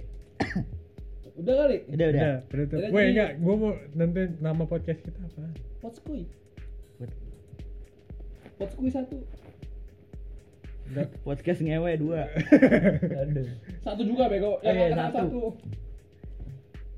Udah 1.36 1.54
kali? 1.56 1.76
Udah 1.88 2.06
udah. 2.06 2.20
Udah, 2.20 2.34
penutup. 2.46 2.78
Jadi- 2.82 3.08
enggak, 3.08 3.30
gua 3.38 3.54
mau 3.56 3.70
nentuin 3.92 4.30
nama 4.38 4.62
podcast 4.64 5.00
kita 5.00 5.20
apa? 5.20 5.48
potskui 5.80 6.28
potskui 8.60 8.92
satu 8.92 9.16
podcast 11.22 11.62
ngewe 11.62 11.90
dua 11.96 12.26
Aduh. 13.22 13.46
satu 13.80 14.02
juga 14.04 14.26
bego 14.26 14.58
Oh, 14.58 14.66
iya, 14.66 14.90
satu. 15.08 15.54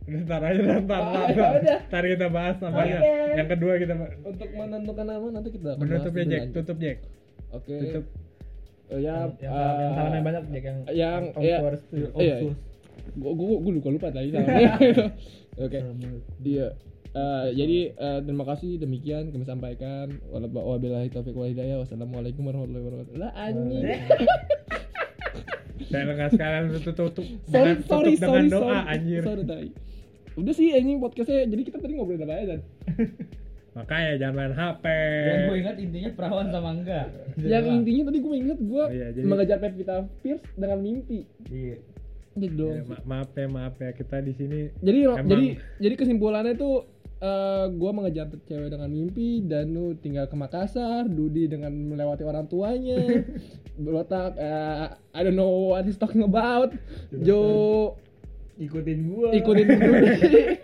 Udah 0.02 0.20
ntar 0.26 0.42
aja 0.42 0.58
ntar, 0.58 0.80
ntar, 0.82 1.02
Ah, 1.04 1.26
ntar, 1.30 1.52
ntar 1.86 2.02
kita 2.02 2.26
bahas 2.26 2.56
namanya. 2.58 2.98
Oke. 2.98 3.12
Yang 3.38 3.48
kedua 3.54 3.72
kita 3.78 3.94
Untuk 4.26 4.48
menentukan 4.50 5.06
nama 5.06 5.26
nanti 5.30 5.48
kita 5.54 5.68
akan 5.76 5.80
menutup 5.84 6.10
ya 6.10 6.24
Jack, 6.26 6.40
lanjut. 6.42 6.54
tutup 6.58 6.76
Jack. 6.82 6.98
Oke. 7.54 7.74
Tutup. 7.78 8.04
Oh, 8.92 8.98
ya, 8.98 9.14
yang, 9.14 9.30
yang, 9.38 9.52
salam, 9.54 9.76
yang 9.78 9.86
eh, 9.92 9.94
salamnya 9.94 10.22
banyak 10.26 10.42
Jack 10.50 10.64
yang 10.64 10.78
yang 10.90 11.22
Om 11.32 11.42
ya, 11.46 11.56
Forrest 11.62 11.84
tuh. 11.86 11.96
iya, 12.18 12.36
gua, 13.14 13.32
gua, 13.38 13.56
gua 13.62 13.72
lupa 13.72 13.88
lupa 13.94 14.06
tadi 14.10 14.28
salamnya. 14.32 14.72
Oke. 15.68 15.78
Iya. 16.42 16.66
Eh, 17.12 17.46
jadi 17.52 17.78
eh, 17.92 18.18
terima 18.24 18.44
kasih 18.46 18.80
demikian 18.80 19.28
kami 19.28 19.44
sampaikan. 19.44 20.16
Wabillahi 20.32 21.12
taufiq 21.12 21.36
wal 21.36 21.46
hidayah. 21.46 21.76
Wassalamualaikum 21.78 22.40
warahmatullahi 22.42 22.82
wabarakatuh. 22.82 23.14
Lah 23.14 23.30
anjing. 23.36 23.84
Dan 25.92 26.08
enggak 26.08 26.30
sekalian 26.32 26.64
tutup 26.80 27.12
tutup 27.12 27.26
sorry 27.44 27.76
dengan, 27.76 27.84
sorry 27.84 28.10
tutup 28.10 28.22
dengan 28.24 28.44
sorry 28.48 28.48
doa 28.48 28.64
sorry. 28.64 28.88
anjir. 28.88 29.20
Sorry. 29.22 29.68
Udah 30.34 30.54
sih 30.56 30.68
anjing 30.72 30.98
podcastnya. 30.98 31.44
Jadi 31.44 31.62
kita 31.62 31.76
tadi 31.78 31.92
ngobrolin 31.92 32.24
apa 32.24 32.32
aja 32.32 32.46
dan. 32.48 32.60
Makanya 33.76 34.10
jangan 34.16 34.34
main 34.34 34.52
HP. 34.52 34.84
Dan 35.24 35.38
gue 35.42 35.56
ingat 35.58 35.76
intinya 35.78 36.10
perawan 36.12 36.48
sama 36.48 36.70
enggak. 36.72 37.06
Yang 37.36 37.64
intinya 37.74 38.02
tadi 38.08 38.18
gue 38.20 38.34
inget 38.36 38.58
gue 38.58 38.84
Oh 38.84 38.88
iya, 38.88 39.08
jadi- 39.10 39.24
mengejar 39.24 39.58
Pevita 39.60 39.94
Pierce 40.20 40.44
dengan 40.54 40.78
mimpi. 40.80 41.24
iya 41.48 41.76
Gitu 42.32 42.56
dong. 42.56 42.72
Ya, 42.72 42.84
ma- 42.86 43.04
maaf 43.04 43.28
ya, 43.32 43.44
maaf 43.44 43.76
ya 43.76 43.92
kita 43.92 44.24
di 44.24 44.32
sini 44.32 44.72
jadi 44.80 45.12
Emang- 45.12 45.28
jadi 45.28 45.46
jadi 45.76 45.94
kesimpulannya 45.96 46.56
tuh 46.56 46.88
eh 47.22 47.64
gue 47.70 47.90
mengejar 47.94 48.26
cewek 48.50 48.74
dengan 48.74 48.90
mimpi 48.90 49.46
dan 49.46 49.70
lu 49.70 49.94
tinggal 49.94 50.26
ke 50.26 50.34
Makassar 50.34 51.06
Dudi 51.06 51.46
dengan 51.46 51.70
melewati 51.70 52.26
orang 52.26 52.50
tuanya. 52.50 52.98
Botak 53.78 54.34
eh, 54.36 54.90
I 55.14 55.20
don't 55.22 55.38
know 55.38 55.70
what 55.70 55.86
he's 55.86 55.94
talking 55.94 56.26
about. 56.26 56.74
Jo 57.14 57.94
ikutin 58.58 58.98
gua. 59.08 59.30
ikutin 59.32 59.66
Dudi 59.70 60.10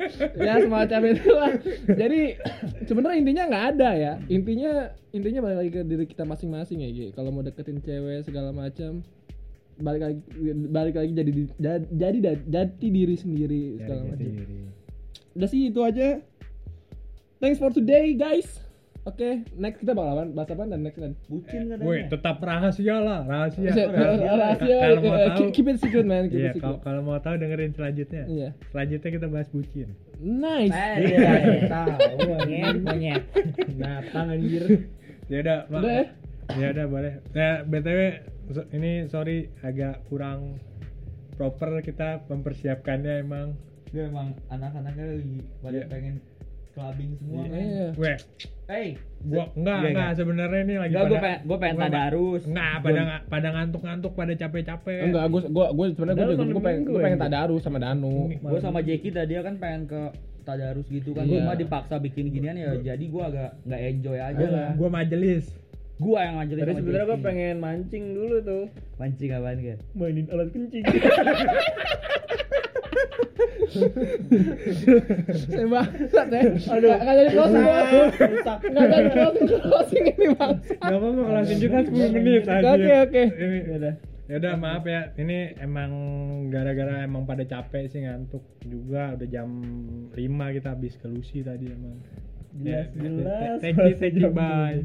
ya 0.47 0.59
semacam 0.59 1.01
itulah. 1.15 1.53
Jadi 1.87 2.21
sebenarnya 2.91 3.17
intinya 3.23 3.43
nggak 3.49 3.65
ada 3.79 3.91
ya. 3.95 4.13
Intinya 4.27 4.91
intinya 5.15 5.41
balik 5.47 5.57
lagi 5.63 5.71
ke 5.73 5.81
diri 5.87 6.05
kita 6.05 6.27
masing-masing 6.27 6.85
ya 6.85 6.91
Gi. 6.91 7.07
kalau 7.17 7.33
mau 7.33 7.41
deketin 7.41 7.81
cewek 7.81 8.27
segala 8.27 8.53
macam 8.53 9.01
balik 9.79 10.03
lagi 10.03 10.19
balik 10.69 10.95
lagi 10.99 11.13
jadi 11.15 11.31
di- 11.31 11.55
jadi 11.55 11.87
jadi 12.19 12.19
jati 12.51 12.87
diri 12.91 13.15
sendiri 13.15 13.79
segala 13.79 14.11
macam. 14.11 14.27
udah 15.39 15.49
sih 15.49 15.71
itu 15.71 15.81
aja 15.87 16.19
thanks 17.39 17.59
for 17.59 17.71
today 17.71 18.13
guys 18.13 18.61
oke 19.05 19.25
next 19.55 19.81
kita 19.81 19.93
bakalan 19.93 20.31
bahas 20.33 20.51
apa 20.51 20.65
dan 20.67 20.81
next 20.83 20.99
dan 20.99 21.13
bucin 21.27 21.63
katanya 21.67 21.87
Woi, 21.87 21.99
tetap 22.07 22.37
rahasia 22.41 22.97
lah, 22.99 23.21
rahasia. 23.25 23.63
Rahasia, 23.65 23.87
Kalau- 23.89 24.19
rahasia, 24.37 24.77
kalau 24.77 24.99
mau 25.01 25.15
eh, 25.15 25.27
tahu, 25.27 25.49
keep, 25.51 25.67
it 25.67 25.77
secret 25.79 26.05
man 26.05 26.25
keep 26.27 26.39
Iya, 26.39 26.51
it 26.51 26.55
kalau 26.55 26.77
secret 26.77 26.85
kalau 26.85 27.01
mau 27.03 27.19
tahu 27.19 27.35
dengerin 27.37 27.73
selanjutnya. 27.73 28.23
iya 28.27 28.49
Selanjutnya 28.69 29.11
kita 29.11 29.27
bahas 29.27 29.49
bucin. 29.49 29.89
nice 30.19 30.75
Eh, 30.75 31.65
tahu 31.65 31.91
monyet 32.27 32.65
anjing 32.67 32.83
monyet 32.83 33.23
natang 33.75 34.29
anjir 34.29 34.65
Ya 35.29 35.37
udah. 35.39 35.59
Udah 35.71 35.93
ya? 35.95 36.05
Ya 36.51 36.67
udah 36.73 36.87
boleh. 36.87 37.13
Ya 37.33 37.51
BTW 37.63 38.01
ini 38.73 39.05
sorry 39.07 39.37
agak 39.61 40.01
kurang 40.09 40.57
proper 41.35 41.81
kita 41.81 42.25
mempersiapkannya 42.27 43.21
emang. 43.21 43.53
Dia 43.89 44.09
emang 44.09 44.33
anak-anaknya 44.49 45.05
lagi 45.15 45.37
pada 45.61 45.73
Iya. 45.75 45.85
pengen 45.87 46.15
clubbing 46.79 47.11
semua. 47.13 47.35
Iya. 47.37 47.49
men. 47.49 47.59
iya 47.67 47.89
Weh, 47.97 48.17
Hey, 48.69 48.89
gua 49.19 49.45
enggak 49.51 49.79
Iya, 49.79 49.89
enggak 49.91 50.11
sebenarnya 50.15 50.61
ini 50.61 50.75
lagi 50.77 50.91
Enggak, 50.91 51.03
pada 51.03 51.09
gue 51.09 51.19
pengen, 51.19 51.41
gue 51.43 51.57
pengen 51.59 51.75
gua- 51.75 51.85
tadarus 51.89 52.43
Enggak, 52.45 52.75
pada 52.79 53.01
nga- 53.03 53.23
pada 53.27 53.49
ngantuk-ngantuk, 53.51 54.13
pada 54.15 54.33
capek-capek. 54.37 55.01
enggak 55.03 55.25
gue 55.27 55.41
gue 55.49 55.67
gue 55.69 55.87
sebenarnya 55.91 56.15
gue 56.15 56.23
Padahal 56.23 56.37
juga 56.39 56.45
gue 56.49 56.63
pengen 56.63 56.79
minggu 56.79 56.91
gue 56.91 57.01
pengen 57.03 57.19
tadarus 57.19 57.63
sama 57.63 57.79
Danu. 57.79 58.17
Gue 58.31 58.61
sama 58.61 58.79
Jeki 58.79 59.09
tadi 59.11 59.33
kan 59.37 59.55
pengen 59.57 59.83
ke 59.85 60.03
tadarus 60.45 60.87
gitu 60.87 61.11
kan. 61.11 61.25
Iya. 61.25 61.33
gue 61.35 61.41
mah 61.43 61.57
dipaksa 61.57 61.95
bikin 61.99 62.29
ginian 62.29 62.55
ya 62.55 62.71
jadi 62.79 63.05
gue 63.05 63.23
agak 63.23 63.51
nggak 63.65 63.81
enjoy 63.83 64.19
aja 64.19 64.37
Gua, 64.39 64.49
lah. 64.51 64.71
gua 64.75 64.89
majelis. 64.95 65.45
gue 65.99 66.15
yang 66.15 66.39
Tadi 66.39 66.63
sama 66.63 66.79
sebenarnya 66.79 67.07
gua 67.07 67.19
pengen 67.19 67.55
mancing 67.59 68.05
dulu 68.13 68.37
tuh. 68.41 68.65
Mancing 68.97 69.31
apaan 69.31 69.59
kan 69.59 69.79
mainin 69.93 70.27
alat 70.29 70.49
kencing 70.49 70.85
saya 75.49 75.67
bangsat 75.67 76.29
ya 76.29 76.41
aduh 76.69 76.91
nggak 76.91 77.15
jadi 77.15 77.31
closing 77.33 77.63
nggak 78.69 78.87
jadi 78.89 79.09
closing 79.11 79.47
closing 79.63 80.05
ini 80.09 80.27
bang 80.33 80.53
Gak 80.79 80.93
apa-apa 80.95 81.21
closing 81.23 81.59
kita 81.59 81.79
10 81.85 82.15
menit 82.15 82.43
aja. 82.45 82.71
Oke, 82.71 82.93
oke. 83.05 83.23
Ini 83.31 83.59
udah 83.75 83.95
ya 84.29 84.35
udah 84.37 84.55
maaf 84.57 84.85
ya 84.85 85.09
ini 85.17 85.57
emang 85.57 85.91
gara-gara 86.49 87.01
emang 87.01 87.25
pada 87.25 87.43
capek 87.43 87.89
sih 87.89 88.05
ngantuk 88.05 88.45
juga 88.61 89.17
udah 89.17 89.25
jam 89.27 89.49
5 90.13 90.17
kita 90.55 90.69
habis 90.69 90.95
ke 90.95 91.09
Lucy 91.09 91.41
tadi 91.41 91.65
emang 91.67 91.97
Jelas, 92.51 92.89
Ya, 92.91 92.99
jelas. 92.99 93.59
thank 93.61 93.77
you 93.79 93.95
thank 93.95 94.17
you 94.17 94.29
bye 94.29 94.85